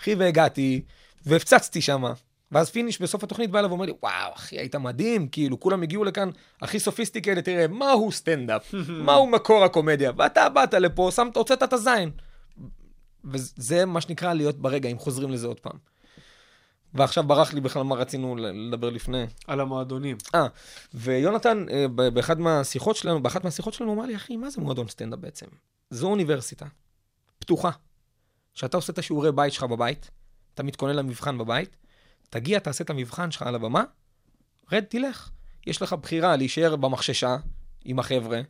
[0.01, 0.83] אחי, והגעתי,
[1.27, 2.12] והפצצתי שמה.
[2.53, 6.05] ואז פיניש בסוף התוכנית בא אליו ואומר לי, וואו, אחי, היית מדהים, כאילו, כולם הגיעו
[6.05, 6.31] לכאן
[6.62, 8.75] הכי sophistically, תראה, מהו סטנדאפ?
[9.07, 10.12] מהו מקור הקומדיה?
[10.17, 12.11] ואתה באת לפה, שמת, הוצאת את הזין.
[13.25, 15.93] וזה מה שנקרא להיות ברגע, אם חוזרים לזה עוד פעם.
[16.95, 19.26] ועכשיו ברח לי בכלל מה רצינו לדבר לפני.
[19.47, 20.16] על המועדונים.
[20.34, 20.47] אה,
[20.95, 24.61] ויונתן, אה, ב- באחד מהשיחות שלנו, באחת מהשיחות שלנו, הוא אמר לי, אחי, מה זה
[24.61, 25.47] מועדון סטנדאפ בעצם?
[25.90, 26.66] זו אוניברסיטה,
[27.38, 27.70] פתוחה.
[28.55, 30.11] שאתה עושה את השיעורי בית שלך בבית,
[30.55, 31.76] אתה מתכונן למבחן בבית,
[32.30, 33.84] תגיע, תעשה את המבחן שלך על הבמה,
[34.72, 35.30] רד, תלך.
[35.66, 37.36] יש לך בחירה להישאר במחששה
[37.84, 38.40] עם החבר'ה,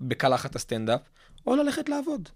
[0.00, 1.00] בקלחת הסטנדאפ,
[1.46, 2.28] או ללכת לעבוד.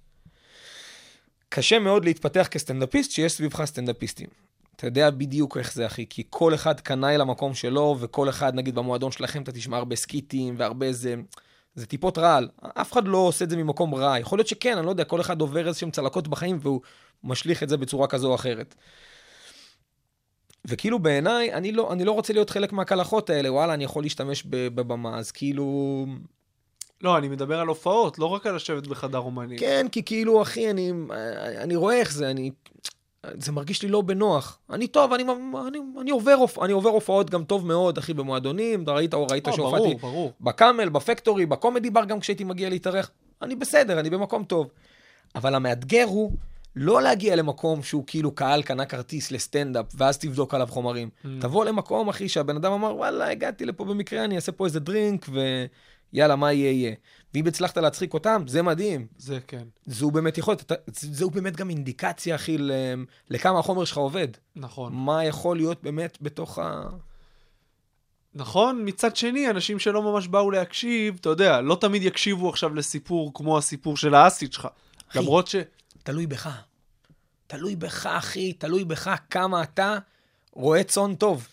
[1.48, 4.47] קשה מאוד להתפתח כסטנדאפיסט שיש סביבך סטנדאפיסטים.
[4.78, 8.74] אתה יודע בדיוק איך זה, אחי, כי כל אחד קנאי למקום שלו, וכל אחד, נגיד,
[8.74, 11.14] במועדון שלכם אתה תשמע הרבה סקיטים והרבה זה...
[11.74, 12.48] זה טיפות רעל.
[12.74, 14.18] אף אחד לא עושה את זה ממקום רע.
[14.18, 16.80] יכול להיות שכן, אני לא יודע, כל אחד עובר איזשהם צלקות בחיים והוא
[17.24, 18.74] משליך את זה בצורה כזו או אחרת.
[20.64, 24.42] וכאילו בעיניי, אני לא, אני לא רוצה להיות חלק מהקלחות האלה, וואלה, אני יכול להשתמש
[24.46, 26.06] בבמה, אז כאילו...
[27.00, 29.58] לא, אני מדבר על הופעות, לא רק על לשבת בחדר אומנים.
[29.58, 30.92] כן, כי כאילו, אחי, אני,
[31.58, 32.50] אני רואה איך זה, אני...
[33.38, 34.58] זה מרגיש לי לא בנוח.
[34.70, 35.22] אני טוב, אני,
[35.68, 38.84] אני, אני, עובר, אני עובר הופעות גם טוב מאוד, אחי, במועדונים.
[38.88, 39.94] ראית, או ראית אה, שהופעתי.
[40.40, 43.10] בקאמל, בפקטורי, בקומדי בר, גם כשהייתי מגיע להתארח.
[43.42, 44.68] אני בסדר, אני במקום טוב.
[45.34, 46.32] אבל המאתגר הוא
[46.76, 51.08] לא להגיע למקום שהוא כאילו קהל קנה כרטיס לסטנדאפ, ואז תבדוק עליו חומרים.
[51.08, 51.28] Mm.
[51.40, 55.28] תבוא למקום, אחי, שהבן אדם אמר, וואלה, הגעתי לפה במקרה, אני אעשה פה איזה דרינק,
[56.12, 56.94] ויאללה, מה יהיה יהיה.
[57.34, 59.06] ואם הצלחת להצחיק אותם, זה מדהים.
[59.18, 59.62] זה כן.
[59.86, 62.72] זו באמת יכולת, זו באמת גם אינדיקציה, אחי, ל-
[63.30, 64.28] לכמה החומר שלך עובד.
[64.56, 64.92] נכון.
[64.94, 66.82] מה יכול להיות באמת בתוך ה...
[68.34, 73.30] נכון, מצד שני, אנשים שלא ממש באו להקשיב, אתה יודע, לא תמיד יקשיבו עכשיו לסיפור
[73.34, 74.68] כמו הסיפור של האסית שלך.
[75.08, 75.18] אחי.
[75.18, 75.56] למרות ש...
[76.02, 76.50] תלוי בך.
[77.46, 79.98] תלוי בך, אחי, תלוי בך כמה אתה
[80.52, 81.48] רואה צאן טוב.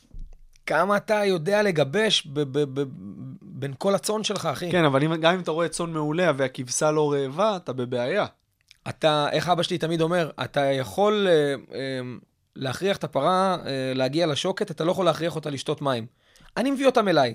[0.66, 2.90] כמה אתה יודע לגבש ב- ב- ב-
[3.42, 4.72] בין כל הצאן שלך, אחי.
[4.72, 8.26] כן, אבל אם, גם אם אתה רואה צאן מעולה והכבשה לא רעבה, אתה בבעיה.
[8.90, 12.00] אתה, איך אבא שלי תמיד אומר, אתה יכול אה, אה,
[12.56, 16.06] להכריח את הפרה אה, להגיע לשוקת, אתה לא יכול להכריח אותה לשתות מים.
[16.58, 17.34] אני מביא אותם אליי.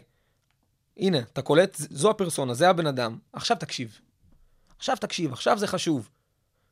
[0.97, 3.19] הנה, אתה קולט, זו הפרסונה, זה הבן אדם.
[3.33, 4.01] עכשיו תקשיב.
[4.79, 6.09] עכשיו תקשיב, עכשיו זה חשוב.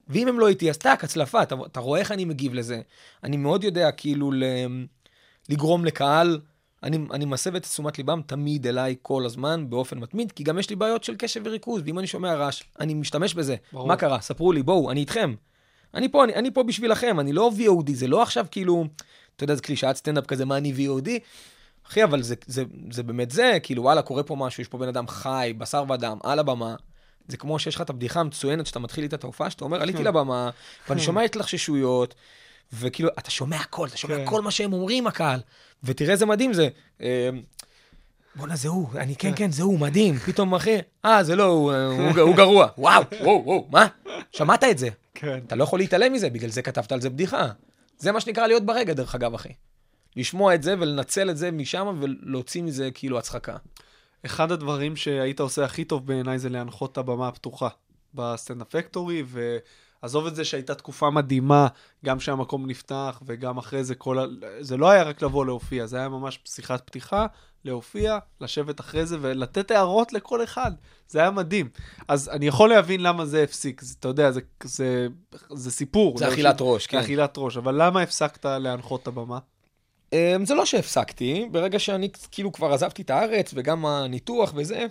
[0.09, 2.81] ואם הם לא איתי, אז טאק, הצלפה, אתה, אתה רואה איך אני מגיב לזה.
[3.25, 4.45] אני מאוד יודע כאילו ל,
[5.49, 6.41] לגרום לקהל,
[6.83, 10.71] אני, אני מסב את תשומת ליבם תמיד אליי כל הזמן, באופן מתמיד, כי גם יש
[10.71, 13.57] לי בעיות של קשב וריכוז, ואם אני שומע רעש, אני משתמש בזה.
[13.73, 13.89] ברור.
[13.89, 14.21] מה קרה?
[14.21, 15.35] ספרו לי, בואו, אני איתכם.
[15.95, 18.85] אני פה, אני, אני פה בשבילכם, אני לא VOD, זה לא עכשיו כאילו,
[19.37, 21.09] אתה יודע, זה קלישאת סטנדאפ כזה, מה אני VOD?
[21.89, 24.89] אחי, אבל זה, זה, זה באמת זה, כאילו, וואלה, קורה פה משהו, יש פה בן
[24.89, 26.75] אדם חי, בשר ודם, על הבמה.
[27.29, 30.05] זה כמו שיש לך את הבדיחה המצוינת שאתה מתחיל איתה את ההופעה, שאתה אומר, עליתי
[30.05, 30.51] לבמה,
[30.89, 32.15] ואני שומע התלחששויות,
[32.73, 34.25] וכאילו, אתה שומע הכל, אתה שומע כן.
[34.27, 35.41] כל מה שהם אומרים, הקהל.
[35.85, 36.69] ותראה איזה מדהים זה.
[37.03, 37.31] אה,
[38.35, 40.19] בואנה, זה הוא, אני, כן, כן, זה הוא, מדהים.
[40.19, 41.73] פתאום, אחי, אה, זה לא הוא,
[42.21, 42.69] הוא, גרוע.
[42.79, 43.87] וואו, וואו, וואו, מה?
[44.33, 44.89] שמעת את זה?
[45.15, 45.39] כן.
[45.47, 47.49] אתה לא יכול להתעלם מזה, בגלל זה כתבת על זה בדיחה.
[47.99, 49.53] זה מה שנקרא להיות ברגע, דרך אגב, אחי.
[50.17, 53.57] לשמוע את זה ולנצל את זה משם ולהוציא מזה כאילו הצחקה.
[54.27, 57.69] אחד הדברים שהיית עושה הכי טוב בעיניי זה להנחות את הבמה הפתוחה
[58.15, 59.25] בסטנדאפ פקטורי,
[60.03, 61.69] ועזוב את זה שהייתה תקופה מדהימה,
[62.05, 64.25] גם שהמקום נפתח וגם אחרי זה כל ה...
[64.61, 67.27] זה לא היה רק לבוא להופיע, זה היה ממש שיחת פתיחה,
[67.65, 70.73] להופיע, לשבת אחרי זה ולתת הערות לכל אחד.
[71.09, 71.69] זה היה מדהים.
[72.09, 75.07] אז אני יכול להבין למה זה הפסיק, זה, אתה יודע, זה, זה,
[75.53, 76.19] זה סיפור.
[76.19, 76.99] זה לא אכילת ראש, כן.
[76.99, 79.39] זה אכילת ראש, אבל למה הפסקת להנחות את הבמה?
[80.13, 84.87] אמ, זה לא שהפסקתי, ברגע שאני כאילו כבר עזבתי את הארץ וגם הניתוח וזה,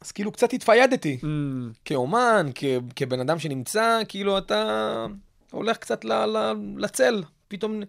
[0.00, 1.18] אז כאילו קצת התפיידתי.
[1.22, 1.26] Mm,
[1.84, 2.64] כאומן, כ-
[2.96, 5.06] כבן אדם שנמצא, כאילו אתה
[5.50, 7.22] הולך קצת ל- ל- לצל.
[7.48, 7.82] פתאום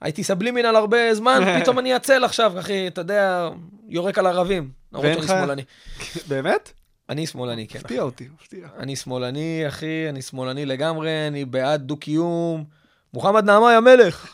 [0.00, 3.48] הייתי סבלימינל הרבה זמן, פתאום אני אצל עכשיו, אחי, אתה יודע,
[3.88, 4.70] יורק על ערבים.
[4.92, 5.62] למרות ואין שאני שמאלני.
[6.28, 6.72] באמת?
[7.08, 7.78] אני שמאלני, כן.
[7.78, 8.68] הפתיע אותי, מפתיע.
[8.78, 12.64] אני שמאלני, אחי, אני שמאלני לגמרי, אני בעד דו-קיום.
[13.14, 14.26] מוחמד נעמי המלך.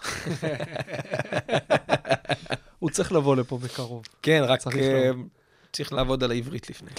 [2.78, 4.02] הוא צריך לבוא לפה בקרוב.
[4.22, 4.60] כן, רק
[5.74, 6.90] צריך לעבוד על העברית לפני.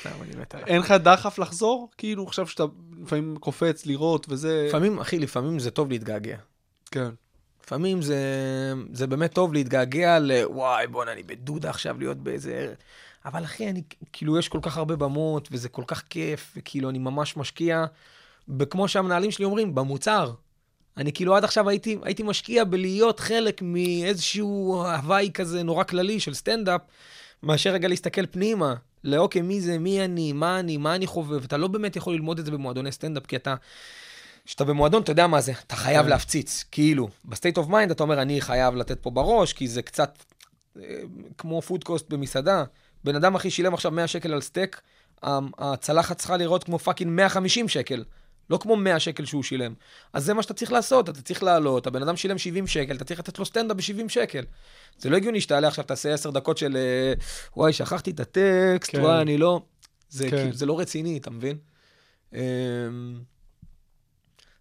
[0.00, 0.66] סתם, אני מת עליו.
[0.66, 1.88] אין לך דחף לחזור?
[1.98, 2.64] כאילו עכשיו שאתה
[3.02, 4.66] לפעמים קופץ לראות וזה...
[4.68, 6.36] לפעמים, אחי, לפעמים זה טוב להתגעגע.
[6.90, 7.08] כן.
[7.64, 8.18] לפעמים זה,
[8.92, 10.32] זה באמת טוב להתגעגע ל...
[10.44, 12.74] וואי, בואנה, אני בדודה עכשיו להיות באיזה...
[13.24, 16.98] אבל אחי, אני, כאילו, יש כל כך הרבה במות, וזה כל כך כיף, וכאילו, אני
[16.98, 17.84] ממש משקיע,
[18.58, 20.32] וכמו שהמנהלים שלי אומרים, במוצר.
[20.98, 26.34] אני כאילו עד עכשיו הייתי, הייתי משקיע בלהיות חלק מאיזשהו הוואי כזה נורא כללי של
[26.34, 26.80] סטנדאפ,
[27.42, 28.74] מאשר רגע להסתכל פנימה,
[29.04, 32.38] לאוקיי, מי זה, מי אני, מה אני, מה אני חווה, ואתה לא באמת יכול ללמוד
[32.38, 33.54] את זה במועדוני סטנדאפ, כי אתה...
[34.44, 36.08] כשאתה במועדון, אתה יודע מה זה, אתה חייב כן.
[36.08, 37.08] להפציץ, כאילו.
[37.24, 40.18] ב state of mind אתה אומר, אני חייב לתת פה בראש, כי זה קצת
[40.76, 40.82] אה,
[41.38, 42.64] כמו food cost במסעדה.
[43.04, 44.80] בן אדם אחי שילם עכשיו 100 שקל על סטייק,
[45.58, 48.04] הצלחת צריכה לראות כמו fucking 150 שקל.
[48.50, 49.74] לא כמו 100 שקל שהוא שילם.
[50.12, 53.04] אז זה מה שאתה צריך לעשות, אתה צריך לעלות, הבן אדם שילם 70 שקל, אתה
[53.04, 54.44] צריך לתת לו סטנדאפ ב-70 שקל.
[54.98, 57.12] זה לא הגיוני שתעלה עכשיו, תעשה 10 דקות של אה,
[57.56, 59.00] וואי, שכחתי את הטקסט, כן.
[59.00, 59.62] וואי, אני לא...
[60.10, 60.36] זה, כן.
[60.36, 61.58] כאילו, זה לא רציני, אתה מבין?
[62.32, 62.38] אמ,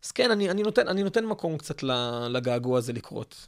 [0.06, 1.84] אז כן, אני, אני, נותן, אני נותן מקום קצת
[2.30, 3.48] לגעגוע הזה לקרות.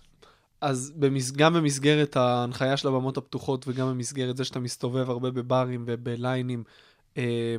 [0.61, 1.31] אז במס...
[1.31, 6.63] גם במסגרת ההנחיה של הבמות הפתוחות וגם במסגרת זה שאתה מסתובב הרבה בברים ובליינים,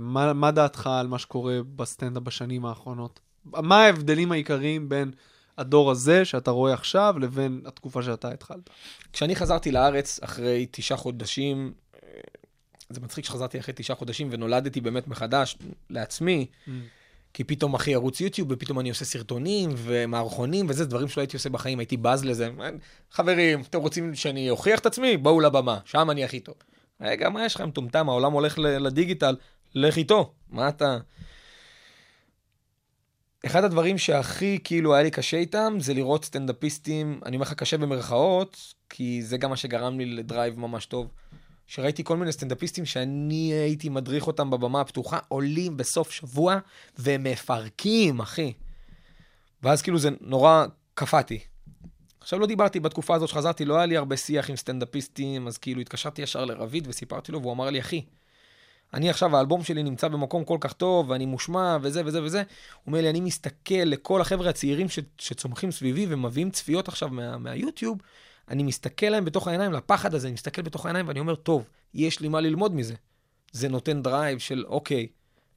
[0.01, 3.21] מה, מה דעתך על מה שקורה בסטנדאפ בשנים האחרונות?
[3.45, 5.11] מה ההבדלים העיקריים בין
[5.59, 8.71] הדור הזה שאתה רואה עכשיו לבין התקופה שאתה התחלת?
[9.13, 12.09] כשאני חזרתי לארץ אחרי תשעה חודשים, אה,
[12.91, 15.59] זה מצחיק שחזרתי אחרי תשעה חודשים ונולדתי באמת מחדש
[15.91, 16.47] לעצמי,
[17.35, 21.49] כי פתאום אחי ערוץ יוטיוב, ופתאום אני עושה סרטונים ומערכונים וזה, דברים שלא הייתי עושה
[21.49, 22.51] בחיים, הייתי בז לזה.
[23.11, 25.17] חברים, אתם רוצים שאני אוכיח את עצמי?
[25.17, 26.55] בואו לבמה, שם אני הכי טוב.
[27.01, 28.09] רגע, מה יש לך מטומטם?
[28.09, 29.37] העולם הולך לדיגיטל,
[29.75, 30.33] לך איתו.
[30.49, 30.99] מה אתה...
[33.47, 37.79] אחד הדברים שהכי כאילו היה לי קשה איתם, זה לראות סטנדאפיסטים, אני אומר לך קשה
[37.79, 41.11] במרכאות, כי זה גם מה שגרם לי ל drive ממש טוב.
[41.67, 46.59] שראיתי כל מיני סטנדאפיסטים שאני הייתי מדריך אותם בבמה הפתוחה, עולים בסוף שבוע
[46.99, 48.53] ומפרקים, אחי.
[49.63, 51.39] ואז כאילו זה נורא קינאתי.
[52.31, 55.81] עכשיו לא דיברתי בתקופה הזאת שחזרתי, לא היה לי הרבה שיח עם סטנדאפיסטים, אז כאילו
[55.81, 58.05] התקשרתי ישר לרביד וסיפרתי לו, והוא אמר לי, אחי,
[58.95, 62.39] אני עכשיו, האלבום שלי נמצא במקום כל כך טוב, ואני מושמע, וזה וזה וזה.
[62.39, 62.47] הוא
[62.87, 67.99] אומר לי, אני מסתכל לכל החבר'ה הצעירים ש, שצומחים סביבי ומביאים צפיות עכשיו מה, מהיוטיוב,
[68.49, 71.65] אני מסתכל להם בתוך העיניים, לפחד הזה, אני מסתכל בתוך העיניים ואני אומר, טוב,
[71.95, 72.95] יש לי מה ללמוד מזה.
[73.53, 75.07] זה נותן drive של, אוקיי,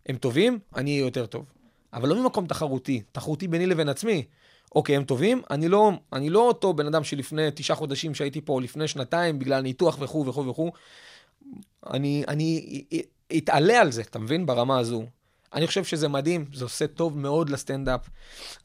[0.06, 1.46] הם טובים, אני אהיה יותר טוב.
[1.94, 4.26] אבל לא ממקום תחרותי, תחרותי ביני לבין עצמי.
[4.76, 8.62] אוקיי, הם טובים, אני לא, אני לא אותו בן אדם שלפני תשעה חודשים שהייתי פה,
[8.62, 10.72] לפני שנתיים, בגלל ניתוח וכו' וכו' וכו'.
[11.94, 12.84] אני, אני
[13.38, 14.46] אתעלה על זה, אתה מבין?
[14.46, 15.06] ברמה הזו.
[15.54, 18.10] אני חושב שזה מדהים, זה עושה טוב מאוד לסטנדאפ.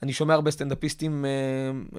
[0.03, 1.31] אני שומע הרבה סטנדאפיסטים אה,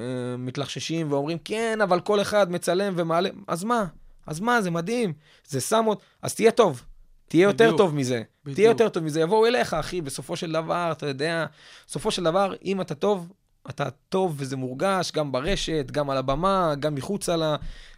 [0.01, 3.85] אה, מתלחששים ואומרים, כן, אבל כל אחד מצלם ומעלה, אז מה?
[4.27, 5.13] אז מה, זה מדהים.
[5.47, 6.83] זה שם עוד, אז תהיה טוב.
[7.27, 7.77] תהיה יותר בדיוק.
[7.77, 8.21] טוב מזה.
[8.43, 8.55] בדיוק.
[8.55, 9.21] תהיה יותר טוב מזה.
[9.21, 11.45] יבואו אליך, אחי, בסופו של דבר, אתה יודע,
[11.87, 13.29] בסופו של דבר, אם אתה טוב,
[13.69, 17.55] אתה טוב וזה מורגש, גם ברשת, גם על הבמה, גם מחוצה לה.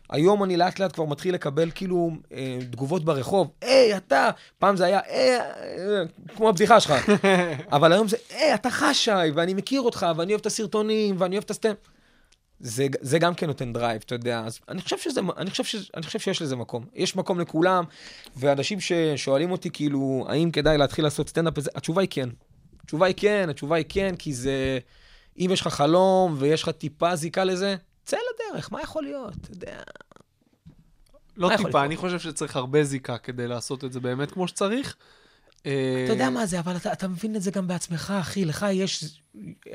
[0.09, 4.85] היום אני לאט לאט כבר מתחיל לקבל כאילו אה, תגובות ברחוב, היי, אתה, פעם זה
[4.85, 6.03] היה, היי, אה,
[6.35, 6.93] כמו הבדיחה שלך,
[7.71, 11.43] אבל היום זה, היי, אתה חשי, ואני מכיר אותך, ואני אוהב את הסרטונים, ואני אוהב
[11.43, 11.75] את הסטנד.
[12.59, 14.43] זה, זה גם כן נותן drive, אתה יודע.
[14.45, 16.85] אז אני חושב, שזה, אני, חושב ש, אני חושב שיש לזה מקום.
[16.93, 17.83] יש מקום לכולם,
[18.35, 22.29] ואנשים ששואלים אותי, כאילו, האם כדאי להתחיל לעשות סטנדאפ, התשובה היא כן.
[22.83, 24.79] התשובה היא כן, התשובה היא כן, כי זה...
[25.45, 27.75] אם יש לך חלום ויש לך טיפה זיקה לזה,
[28.05, 29.33] צא לדרך, מה יכול להיות?
[29.41, 29.81] אתה יודע.
[31.37, 31.83] לא טיפה?
[31.85, 34.95] אני חושב שצריך הרבה זיקה כדי לעשות את זה באמת כמו שצריך.
[35.65, 38.45] אה, אתה יודע מה זה, אבל אתה, אתה מבין את זה גם בעצמך, אחי.
[38.45, 39.21] לך יש...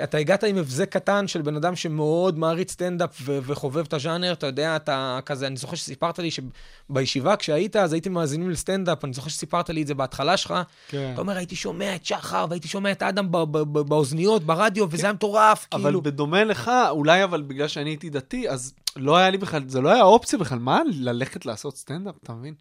[0.02, 4.32] אתה הגעת עם הבזק קטן של בן אדם שמאוד מעריץ סטנדאפ ו- וחובב את הז'אנר,
[4.32, 9.12] אתה יודע, אתה כזה, אני זוכר שסיפרת לי שבישיבה כשהיית, אז הייתם מאזינים לסטנדאפ, אני
[9.12, 10.54] זוכר שסיפרת לי את זה בהתחלה שלך.
[10.88, 11.10] כן.
[11.12, 14.86] אתה אומר, הייתי שומע את שחר, והייתי שומע את אדם ב- ב- ב- באוזניות, ברדיו,
[14.90, 16.02] וזה היה מטורף, אבל כאילו.
[16.02, 19.88] בדומה לך, אולי אבל בגלל שאני הייתי דתי, אז לא היה לי בכלל, זה לא
[19.88, 22.54] היה אופציה בכלל, מה ללכת לעשות סטנדאפ, אתה מבין?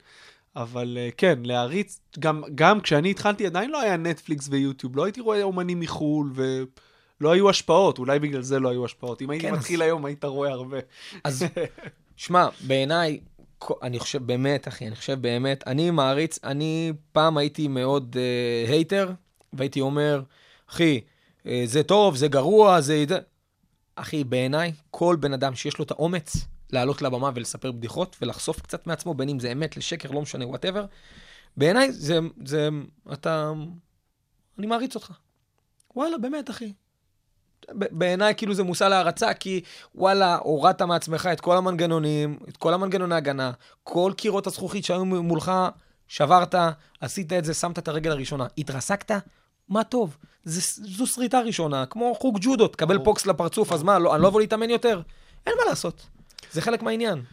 [0.56, 5.22] אבל אה, כן, להריץ, גם, גם כשאני התחלתי עדיין לא היה נטפליקס ויוטיוב, לא הייתי
[5.22, 9.22] רואה אומנים מחו"ל ולא היו השפעות, אולי בגלל זה לא היו השפעות.
[9.22, 10.78] אם הייתי כן, אז- מתחיל היום, היית רואה הרבה.
[11.24, 11.46] אז
[12.16, 13.20] שמע, בעיניי,
[13.82, 19.12] אני חושב באמת, אחי, אני חושב באמת, אני מעריץ, אני פעם הייתי מאוד אה, hater,
[19.54, 20.22] והייתי אומר,
[20.70, 21.02] אחי,
[21.44, 22.82] אה, זה טוב, זה גרוע.
[22.82, 23.06] זה-"
[23.96, 28.88] אחי, בעיניי, כל בן אדם שיש לו את האומץ לעלות לבמה ולספר בדיחות ולחשוף קצת
[28.88, 30.86] מעצמו, בין אם זה אמת או שקר, לא משנה, whatever,
[31.58, 32.70] בעיניי זה, זה,
[33.14, 33.54] אתה,
[34.58, 35.12] אני מעריץ אותך.
[35.96, 36.74] וואלה, באמת, אחי.
[37.72, 39.62] בעיניי כאילו זה מושא להערצה, כי
[39.96, 43.52] וואלה, הורדת מעצמך את כל המנגנונים, את כל המנגנוני הגנה,
[43.84, 45.52] כל קירות הזכוכית שהיו מולך,
[46.08, 46.56] שברת,
[47.02, 48.48] עשית את זה, שמת את הרגל הראשונה.
[48.58, 49.12] התרסקת?
[49.70, 50.18] מה טוב.
[50.44, 53.04] זה, זו שריטה ראשונה, כמו חוג ג'ודו, תקבל.
[53.04, 55.02] פוקס לפרצוף, אז מה, לא, אני לא אבוא להתאמן יותר?
[55.48, 56.08] אין מה לעשות.
[56.56, 57.24] זה חלק מהעניין.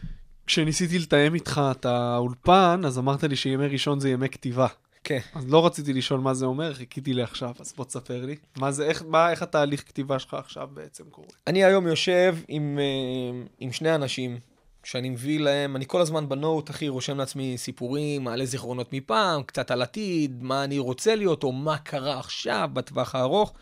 [0.47, 4.67] כשניסיתי לתאם איתך את האולפן, אז אמרת לי שימי ראשון זה ימי כתיבה.
[5.03, 5.19] כן.
[5.35, 8.35] אז לא רציתי לשאול מה זה אומר, חיכיתי לעכשיו, אז בוא תספר לי.
[8.57, 11.27] מה זה, איך, מה, איך התהליך כתיבה שלך עכשיו בעצם קורה?
[11.47, 14.39] אני היום יושב עם, אה, עם שני אנשים
[14.83, 19.71] שאני מביא להם, אני כל הזמן בנוט, אחי, רושם לעצמי סיפורים, מעלה זיכרונות מפעם, קצת
[19.71, 23.53] על עתיד, מה אני רוצה להיות, או מה קרה עכשיו בטווח הארוך,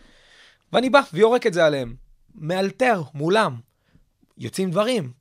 [0.74, 1.95] ואני בא ויורק את זה עליהם.
[2.36, 3.55] מאלתר מולם.
[4.38, 5.21] יוצאים דברים.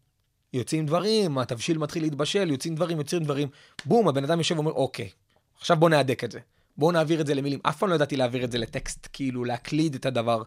[0.52, 3.48] יוצאים דברים, התבשיל מתחיל להתבשל, יוצאים דברים, יוצאים דברים.
[3.84, 5.08] בום, הבן אדם יושב ואומר, אוקיי,
[5.58, 6.38] עכשיו בוא נהדק את זה.
[6.76, 7.60] בואו נעביר את זה למילים.
[7.62, 10.42] אף פעם לא ידעתי להעביר את זה לטקסט, כאילו, להקליד את הדבר.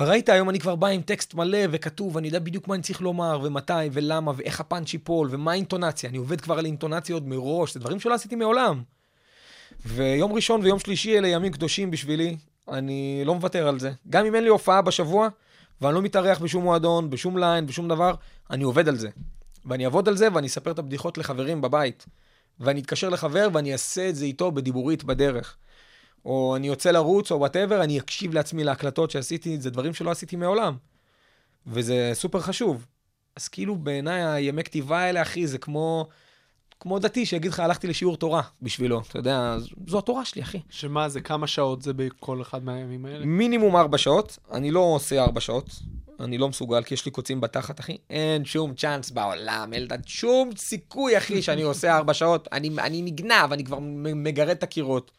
[0.00, 3.00] וראית, היום אני כבר בא עם טקסט מלא וכתוב, אני יודע בדיוק מה אני צריך
[3.00, 6.10] לומר, ומתי, ולמה, ואיך הפאנץ' ייפול, ומה האינטונציה.
[6.10, 8.82] אני עובד כבר על אינטונציות מראש, זה דברים שלא עשיתי מעולם.
[9.86, 12.36] ויום ראשון ויום שלישי אלה ימים קדושים בשבילי,
[12.68, 13.92] אני לא מוותר על זה.
[14.10, 15.28] גם אם אין לי הופעה בשבוע,
[15.80, 18.14] ואני לא מתארח בשום מועדון, בשום ליין, בשום דבר,
[18.50, 19.08] אני עובד על זה.
[19.64, 22.06] ואני אעבוד על זה, ואני אספר את הבדיחות לחברים בבית.
[22.60, 25.56] ואני אתקשר לחבר, ואני אעשה את זה איתו בדיבורית בדרך.
[26.24, 30.36] או אני יוצא לרוץ, או whatever, אני אקשיב לעצמי להקלטות שעשיתי, זה דברים שלא עשיתי
[30.36, 30.76] מעולם.
[31.66, 32.86] וזה סופר חשוב.
[33.36, 36.08] אז כאילו בעיניי הימי כתיבה האלה, אחי, זה כמו,
[36.80, 39.02] כמו דתי שיגיד לך, הלכתי לשיעור תורה בשבילו.
[39.08, 39.56] אתה יודע,
[39.86, 40.60] זו התורה שלי, אחי.
[40.70, 43.26] שמה זה, כמה שעות זה בכל אחד מהימים האלה?
[43.26, 45.70] מינימום ארבע שעות, אני לא עושה ארבע שעות.
[46.20, 47.96] אני לא מסוגל, כי יש לי קוצים בתחת, אחי.
[48.10, 52.48] אין שום צ'אנס בעולם, אלדד, שום סיכוי, אחי, שאני עושה ארבע שעות.
[52.52, 55.10] אני, אני נגנב, אני כבר מגרד את הקירות.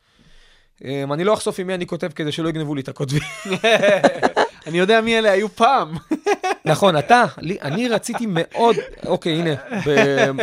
[0.80, 3.22] Um, אני לא אחשוף עם מי אני כותב כדי שלא יגנבו לי את הכותבים.
[4.68, 5.94] אני יודע מי אלה היו פעם.
[6.68, 9.56] נכון, אתה, לי, אני רציתי מאוד, אוקיי, הנה,
[9.86, 9.90] ב,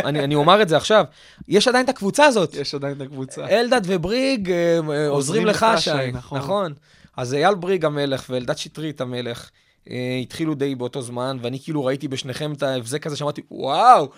[0.04, 1.04] אני, אני אומר את זה עכשיו,
[1.48, 2.54] יש עדיין את הקבוצה הזאת.
[2.54, 3.46] יש עדיין את הקבוצה.
[3.48, 6.38] אלדד ובריג אה, אה, עוזרים עוזרים לך, שי, נכון.
[6.38, 6.72] נכון.
[7.16, 9.50] אז אייל בריג המלך ואלדד שטרית המלך
[9.90, 14.08] אה, התחילו די באותו זמן, ואני כאילו ראיתי בשניכם את ההבזק הזה, שאמרתי, וואו,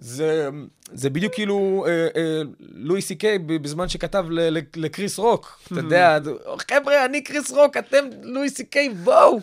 [0.00, 0.48] זה,
[0.92, 2.42] זה בדיוק כאילו אה, אה,
[2.74, 5.60] לואי סי קיי בזמן שכתב ל- ל- לקריס רוק.
[5.66, 6.18] אתה יודע,
[6.70, 9.40] חבר'ה, אני קריס רוק, אתם לואי סי קיי, בואו.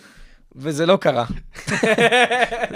[0.55, 1.25] וזה לא קרה.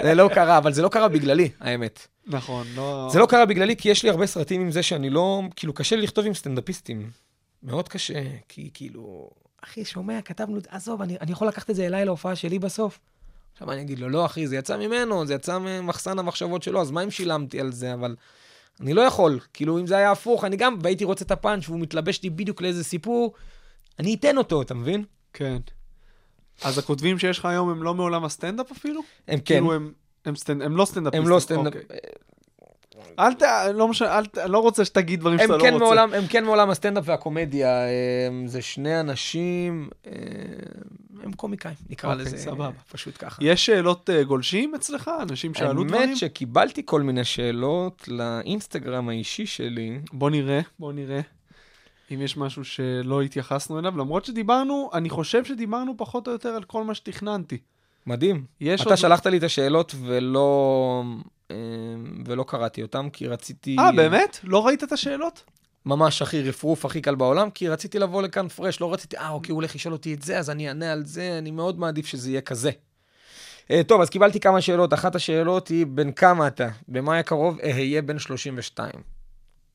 [0.02, 2.06] זה לא קרה, אבל זה לא קרה בגללי, האמת.
[2.26, 3.08] נכון, לא...
[3.12, 5.42] זה לא קרה בגללי, כי יש לי הרבה סרטים עם זה שאני לא...
[5.56, 7.10] כאילו, קשה לי לכתוב עם סטנדאפיסטים.
[7.62, 9.30] מאוד קשה, כי כאילו...
[9.64, 12.98] אחי, שומע, כתבנו עזוב, אני, אני יכול לקחת את זה אליי להופעה שלי בסוף.
[13.52, 16.90] עכשיו אני אגיד לו, לא, אחי, זה יצא ממנו, זה יצא ממחסן המחשבות שלו, אז
[16.90, 17.94] מה אם שילמתי על זה?
[17.94, 18.16] אבל
[18.80, 19.40] אני לא יכול.
[19.54, 22.62] כאילו, אם זה היה הפוך, אני גם, והייתי רוצה את הפאנץ' והוא מתלבש לי בדיוק
[22.62, 23.34] לאיזה סיפור,
[23.98, 25.04] אני אתן אותו, אתה מבין?
[25.32, 25.56] כן.
[26.64, 29.00] אז הכותבים שיש לך היום הם לא מעולם הסטנדאפ אפילו?
[29.28, 29.92] הם כן, כאילו הם,
[30.24, 31.26] הם, סטנד, הם לא סטנדאפיסטים.
[31.26, 31.74] הם לא סטנדאפ...
[31.74, 31.98] אוקיי.
[33.18, 33.42] אל ת...
[33.74, 34.38] לא משנה, אל ת...
[34.38, 35.84] לא רוצה שתגיד דברים שאתה לא כן, רוצה.
[35.84, 37.84] מעולם, הם כן מעולם הסטנדאפ והקומדיה,
[38.28, 40.12] הם, זה שני אנשים, הם,
[41.22, 42.70] הם קומיקאים, נקרא אוקיי, לזה, סבבה.
[42.92, 43.44] פשוט ככה.
[43.44, 45.10] יש שאלות אה, גולשים אצלך?
[45.22, 46.02] אנשים שאלו דברים?
[46.02, 49.98] האמת שקיבלתי כל מיני שאלות לאינסטגרם האישי שלי.
[50.12, 51.20] בוא נראה, בוא נראה.
[52.14, 56.62] אם יש משהו שלא התייחסנו אליו, למרות שדיברנו, אני חושב שדיברנו פחות או יותר על
[56.64, 57.58] כל מה שתכננתי.
[58.06, 58.44] מדהים.
[58.58, 61.02] אתה עוד- שלחת לי את השאלות ולא,
[61.50, 61.56] אה,
[62.26, 63.76] ולא קראתי אותן, כי רציתי...
[63.78, 64.38] אה, באמת?
[64.44, 65.44] לא ראית את השאלות?
[65.86, 69.52] ממש הכי רפרוף, הכי קל בעולם, כי רציתי לבוא לכאן פרש, לא רציתי, אה, אוקיי,
[69.52, 72.30] הוא הולך לשאול אותי את זה, אז אני אענה על זה, אני מאוד מעדיף שזה
[72.30, 72.70] יהיה כזה.
[73.70, 74.94] אה, טוב, אז קיבלתי כמה שאלות.
[74.94, 76.68] אחת השאלות היא, בן כמה אתה?
[76.88, 78.90] במאי הקרוב אהיה בן 32.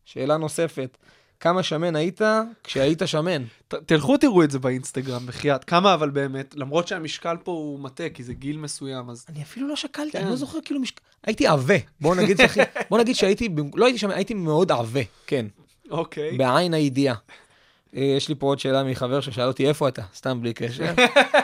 [0.05, 0.97] שאלה נוספת,
[1.39, 2.21] כמה שמן היית
[2.63, 3.43] כשהיית שמן?
[3.67, 5.63] ת, תלכו תראו את זה באינסטגרם, בחייאת.
[5.63, 9.25] כמה אבל באמת, למרות שהמשקל פה הוא מטה, כי זה גיל מסוים, אז...
[9.29, 10.21] אני אפילו לא שקלתי, כן.
[10.21, 11.01] אני לא זוכר כאילו משק...
[11.23, 11.75] הייתי עבה.
[12.01, 12.59] בוא נגיד, שהכי-
[12.89, 15.45] בוא נגיד שהייתי, לא הייתי שמן, הייתי מאוד עבה, כן,
[15.91, 16.38] אוקיי.
[16.38, 17.15] בעין הידיעה.
[17.95, 20.01] אה, יש לי פה עוד שאלה מחבר ששאל אותי, איפה אתה?
[20.15, 20.93] סתם בלי קשר.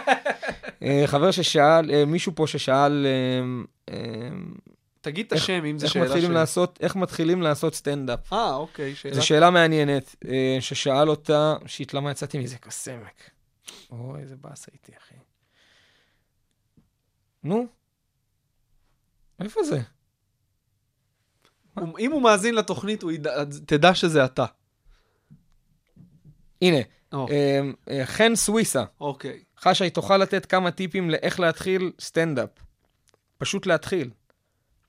[0.84, 3.06] אה, חבר ששאל, אה, מישהו פה ששאל,
[5.02, 6.34] תגיד את השם, אם זו שאלה מתחילים של...
[6.34, 8.34] לעשות, איך מתחילים לעשות סטנדאפ?
[8.34, 9.16] אה, אוקיי, שאלה...
[9.16, 13.30] זו שאלה מעניינת, אה, ששאל אותה, שיט, למה יצאתי מזה כסמק?
[13.92, 15.16] אוי, איזה באסה איתי, אחי.
[17.44, 17.68] נו,
[19.40, 19.82] איפה זה?
[21.74, 24.46] הוא- אם הוא מאזין לתוכנית, הוא ידע, תדע שזה אתה.
[26.62, 26.78] הנה,
[27.14, 27.28] או,
[27.90, 29.44] אה, חן סוויסה, אוקיי.
[29.60, 32.50] חשי, תוכל לתת כמה טיפים לאיך להתחיל סטנדאפ.
[33.38, 34.10] פשוט להתחיל.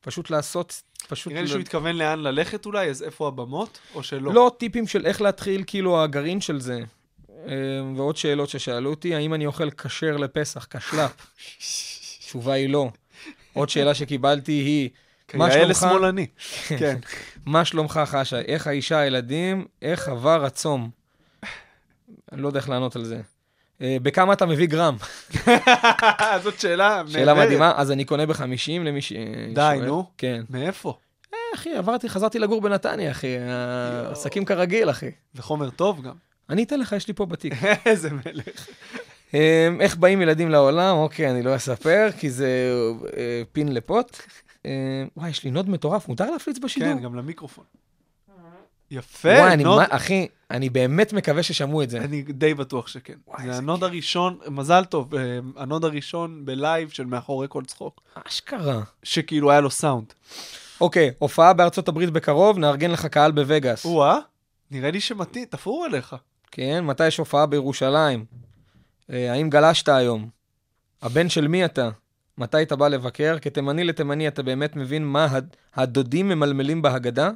[0.02, 1.32] פשוט לעשות, פשוט...
[1.32, 4.34] נראה לי שהוא התכוון לאן ללכת אולי, אז איפה הבמות, או שלא?
[4.34, 6.80] לא טיפים של איך להתחיל, כאילו, הגרעין של זה.
[7.46, 7.54] אה,
[7.96, 11.26] ועוד שאלות ששאלו אותי, האם אני אוכל כשר לפסח, כשל"פ?
[12.24, 12.90] התשובה היא לא.
[13.52, 14.90] עוד שאלה שקיבלתי היא,
[15.34, 15.70] מה כיאה שלומך?
[15.70, 16.26] לשמאלני.
[16.68, 16.98] כן.
[17.46, 18.40] מה שלומך, חשה?
[18.40, 19.66] איך האישה, הילדים?
[19.82, 20.90] איך עבר הצום?
[22.32, 23.20] אני לא יודע איך לענות על זה.
[23.82, 24.96] אה, בכמה אתה מביא גרם?
[26.44, 27.34] זאת שאלה שאלה.
[27.34, 27.72] מדהימה.
[27.76, 29.12] אז אני קונה ב-50 למי ש...
[29.54, 29.78] די.
[29.86, 30.04] נו.
[30.18, 30.42] כן.
[30.50, 30.98] מאיפה?
[31.34, 33.36] אה, אחי, עברתי, חזרתי לגור בנתניה, אחי.
[34.10, 35.10] עסקים כרגיל, אחי.
[35.34, 36.14] וחומר טוב גם.
[36.50, 37.52] אני אתן לך, יש לי פה בתיק.
[37.86, 38.66] איזה מלך.
[39.34, 40.96] אה, איך באים ילדים לעולם?
[40.96, 42.48] אוקיי, אני לא אספר, כי זה
[43.52, 44.18] פין לפוט.
[45.16, 46.88] וואי, יש לי נוד מטורף, מותר להפליץ בשידור?
[46.88, 47.64] כן, גם למיקרופון.
[48.92, 49.78] יפה, וואי, אני, נוד.
[49.78, 51.98] מה- אחי, אני באמת מקווה ששמעו את זה.
[51.98, 53.14] אני די בטוח שכן.
[53.26, 55.20] וואי, זה הנוד הראשון, מזל טוב, אה,
[55.56, 58.80] הנוד הראשון ב live של מאחורי כל צחוק, אשכרה.
[59.02, 60.12] שכאילו היה לו סאונד.
[60.80, 63.84] אוקיי, הופעה בארצות הברית בקרוב, נארגן לך קהל בווגאס.
[63.84, 64.18] או-אה,
[64.70, 66.16] נראה לי שמתאים, תפרו עליך.
[66.50, 68.24] כן, מתי יש הופעה בירושלים?
[69.12, 70.28] אה, האם גלשת היום?
[71.02, 71.90] הבן של מי אתה?
[72.38, 73.36] מתי אתה בא לבקר?
[73.42, 77.30] כתימני לתימני אתה באמת מבין מה הד- הדודים ממלמלים בהגדה?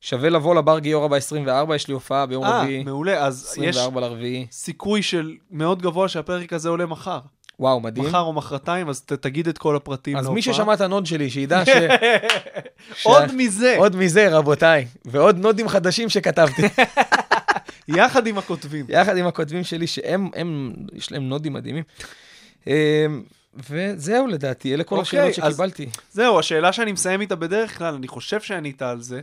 [0.00, 4.00] שווה לבוא לבר גיורא ב-24, יש לי הופעה ביום אה, רביעי, מעולה, אז יש 24
[4.00, 4.46] לרביעי.
[4.52, 7.18] סיכוי של מאוד גבוה שהפרק הזה עולה מחר.
[7.60, 8.06] וואו, מדהים.
[8.06, 10.34] מחר או מחרתיים, אז ת- תגיד את כל הפרטים אז להופעה.
[10.34, 11.68] מי ששמע את הנוד שלי, שידע ש...
[13.04, 14.86] עוד מזה, עוד מזה, רבותיי.
[15.04, 16.62] ועוד נודים חדשים שכתבתי.
[17.96, 18.86] יחד עם הכותבים.
[18.88, 21.84] יחד עם הכותבים שלי, שהם, הם, יש להם נודים מדהימים.
[22.66, 22.72] אמ,
[23.70, 25.86] וזהו לדעתי, אלה כל אוקיי, השאלות שקיבלתי.
[26.12, 29.20] זהו, השאלה שאני מסיים איתה בדרך כלל, אני חושב שענית על זה,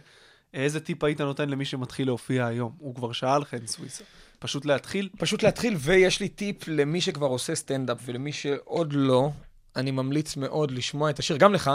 [0.56, 2.72] איזה טיפ היית נותן למי שמתחיל להופיע היום?
[2.80, 4.03] הוא כבר שאל חן סוויסה.
[4.39, 5.10] פשוט להתחיל?
[5.18, 9.30] פשוט להתחיל, ויש לי טיפ למי שכבר עושה סטנדאפ ולמי שעוד לא,
[9.76, 11.72] אני ממליץ מאוד לשמוע את השיר, גם לך.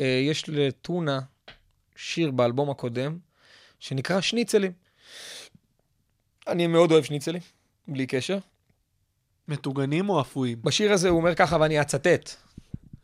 [0.00, 1.20] אה, יש לטונה
[1.96, 3.18] שיר באלבום הקודם,
[3.80, 4.72] שנקרא שניצלים.
[6.48, 7.42] אני מאוד אוהב שניצלים,
[7.88, 8.38] בלי קשר.
[9.48, 10.58] מטוגנים או אפויים?
[10.62, 12.30] בשיר הזה הוא אומר ככה, ואני אצטט.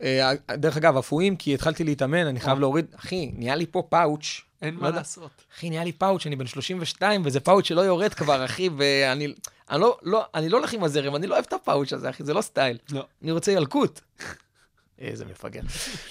[0.03, 2.61] אה, דרך אגב, אפויים, כי התחלתי להתאמן, אני חייב אה.
[2.61, 4.48] להוריד, אחי, נהיה לי פה פאוץ'.
[4.63, 4.91] אין לא מה.
[4.91, 5.31] לעשות.
[5.55, 9.35] אחי, נהיה לי פאוץ', אני בן 32, וזה פאוץ' שלא יורד כבר, אחי, ואני
[9.71, 12.25] אני לא, לא, אני לא הולך עם הזרם, אני לא אוהב את הפאוץ' הזה, אחי,
[12.25, 12.79] זה לא סטייל.
[12.91, 13.07] לא.
[13.23, 14.01] אני רוצה ילקוט.
[14.99, 15.61] איזה מפגר.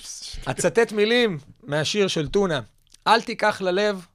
[0.51, 2.61] אצטט מילים מהשיר של טונה.
[3.07, 4.05] אל תיקח ללב,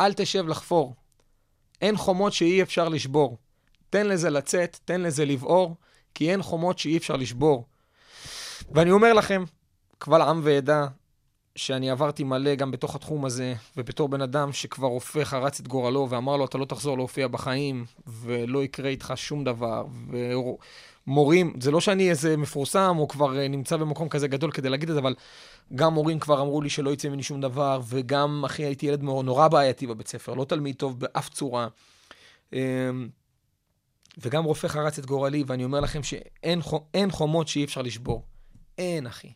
[0.00, 0.94] אל תשב לחפור.
[1.82, 3.38] אין חומות שאי אפשר לשבור.
[3.90, 5.76] תן לזה לצאת, תן לזה לבעור,
[6.14, 7.66] כי אין חומות שאי אפשר לשבור.
[8.72, 9.44] ואני אומר לכם,
[9.98, 10.86] קבל עם ועדה,
[11.56, 16.06] שאני עברתי מלא גם בתוך התחום הזה, ובתור בן אדם שכבר רופא חרץ את גורלו
[16.10, 19.84] ואמר לו, אתה לא תחזור להופיע בחיים, ולא יקרה איתך שום דבר,
[21.06, 24.88] ומורים, זה לא שאני איזה מפורסם, או כבר אה, נמצא במקום כזה גדול כדי להגיד
[24.88, 25.14] את זה, אבל
[25.74, 29.48] גם מורים כבר אמרו לי שלא יצא ממני שום דבר, וגם, אחי, הייתי ילד נורא
[29.48, 31.68] בעייתי בבית ספר, לא תלמיד טוב באף צורה.
[32.52, 32.58] אמ,
[34.18, 38.22] וגם רופא חרץ את גורלי, ואני אומר לכם שאין חו- אין חומות שאי אפשר לשבור.
[38.78, 39.28] אין, אחי.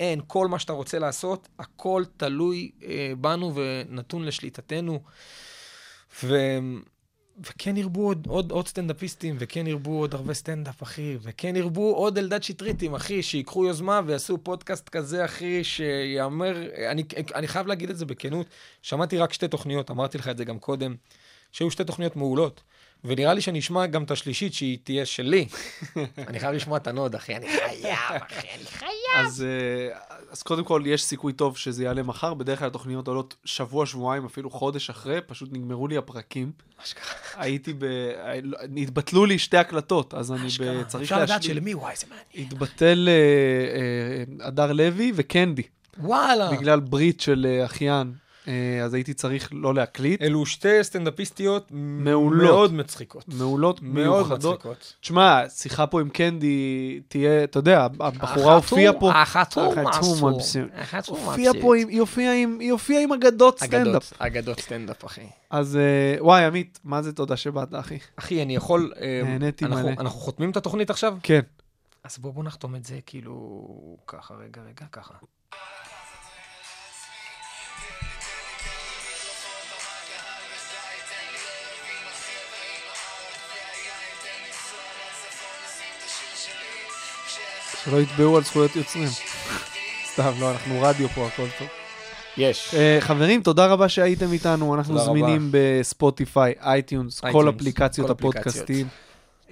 [0.00, 0.20] אין.
[0.26, 5.00] כל מה שאתה רוצה לעשות, הכל תלוי אה, בנו ונתון לשליטתנו.
[6.24, 6.36] ו...
[7.40, 12.18] וכן ירבו עוד, עוד, עוד סטנדאפיסטים, וכן ירבו עוד הרבה סטנדאפ, אחי, וכן ירבו עוד
[12.18, 16.56] אלדד שטריטים, אחי, שיקחו יוזמה ויעשו פודקאסט כזה, אחי, שיאמר,
[16.90, 18.46] אני, אני חייב להגיד את זה בכנות,
[18.82, 20.94] שמעתי רק שתי תוכניות, אמרתי לך את זה גם קודם,
[21.52, 22.62] שהיו שתי תוכניות מעולות,
[23.06, 25.46] ונראה לי שאני אשמע גם את השלישית, שהיא תהיה שלי.
[26.28, 29.26] אני חייב לשמוע את הנוד, אחי, אני חייב, אחי, אני חייב.
[29.26, 29.98] אז, אה,
[30.30, 32.34] אז קודם כל, יש סיכוי טוב שזה יעלה מחר.
[32.34, 36.52] בדרך כלל התוכניות עולות שבוע, שבועיים, אפילו חודש אחרי, פשוט נגמרו לי הפרקים.
[37.36, 37.84] הייתי ב...
[38.82, 40.82] התבטלו לי שתי הקלטות, אז אני ב...
[40.82, 41.56] צריך אפשר לדעת להשלים.
[41.56, 42.46] שלמי, וואי, זה מעניין.
[42.46, 43.12] התבטל אה,
[44.42, 45.62] אה, הדר לוי וקנדי,
[45.98, 46.50] וואלה.
[46.50, 48.12] בגלל ברית של אה, אחיין.
[48.48, 50.22] אה, אז הייתי צריך לא להקליט.
[50.22, 52.42] אלו שתי סטנדאפיסטיות מעולות.
[52.50, 53.24] מאוד מצחיקות.
[53.28, 54.54] מעולות מאוד מיוחדות.
[54.56, 54.94] מצחיקות.
[55.00, 56.56] תשמע, שיחה פה עם קנדי
[57.08, 59.12] תהיה, אתה יודע, הבחורה הופיעה פה.
[59.12, 60.26] החתום עשו.
[60.30, 60.62] מבסוט.
[60.74, 61.88] החתום הופיעה פה, עם-
[62.60, 64.12] היא הופיעה עם- אגדות סטנדאפ.
[64.18, 65.26] אגדות, סטנדאפ, אחי.
[65.50, 67.98] אז אה, וואי, עמית, מה זה תודה שבאת, אחי?
[68.16, 68.92] אחי, אני יכול...
[69.00, 69.90] אה, נהניתי מלא.
[69.98, 71.16] אנחנו חותמים את התוכנית עכשיו?
[71.22, 71.40] כן.
[72.04, 73.64] אז בואו בוא נחתום את זה כאילו...
[74.06, 75.14] ככה, רגע, רגע, ככה.
[87.86, 89.08] שלא יתבעו על זכויות יוצרים.
[90.12, 91.68] סתם, לא, אנחנו רדיו פה, הכל טוב.
[92.36, 92.74] יש.
[92.74, 98.12] אה, חברים, תודה רבה שהייתם איתנו, אנחנו תודה זמינים ב Spotify, iTunes, כל אפליקציות כל
[98.12, 98.86] הפודקאסטים.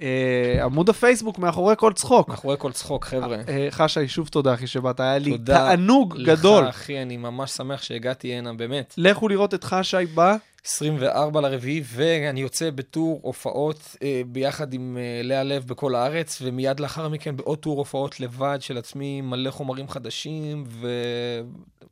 [0.01, 2.29] אה, עמוד הפייסבוק מאחורי כל צחוק.
[2.29, 3.37] מאחורי כל צחוק, חבר'ה.
[3.47, 6.69] אה, חשי, שוב תודה אחי שבאת, היה לי תודה תענוג לך, גדול.
[6.69, 8.93] אחי, אני ממש שמח שהגעתי הנה, באמת.
[8.97, 10.21] לכו לראות את חשי ב...
[10.65, 16.79] 24 לרביעי, ואני יוצא בטור הופעות אה, ביחד עם אה, לאה לב בכל הארץ, ומיד
[16.79, 20.63] לאחר מכן בעוד טור הופעות לבד של עצמי, מלא חומרים חדשים,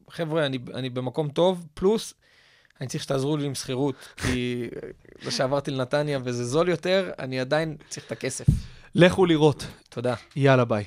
[0.09, 2.13] וחבר'ה, אני, אני במקום טוב, פלוס,
[2.81, 4.67] אני צריך שתעזרו לי עם שכירות, כי
[5.21, 8.45] זה שעברתי לנתניה וזה זול יותר, אני עדיין צריך את הכסף.
[8.95, 9.65] לכו לראות.
[9.89, 10.13] תודה.
[10.35, 10.83] יאללה ביי.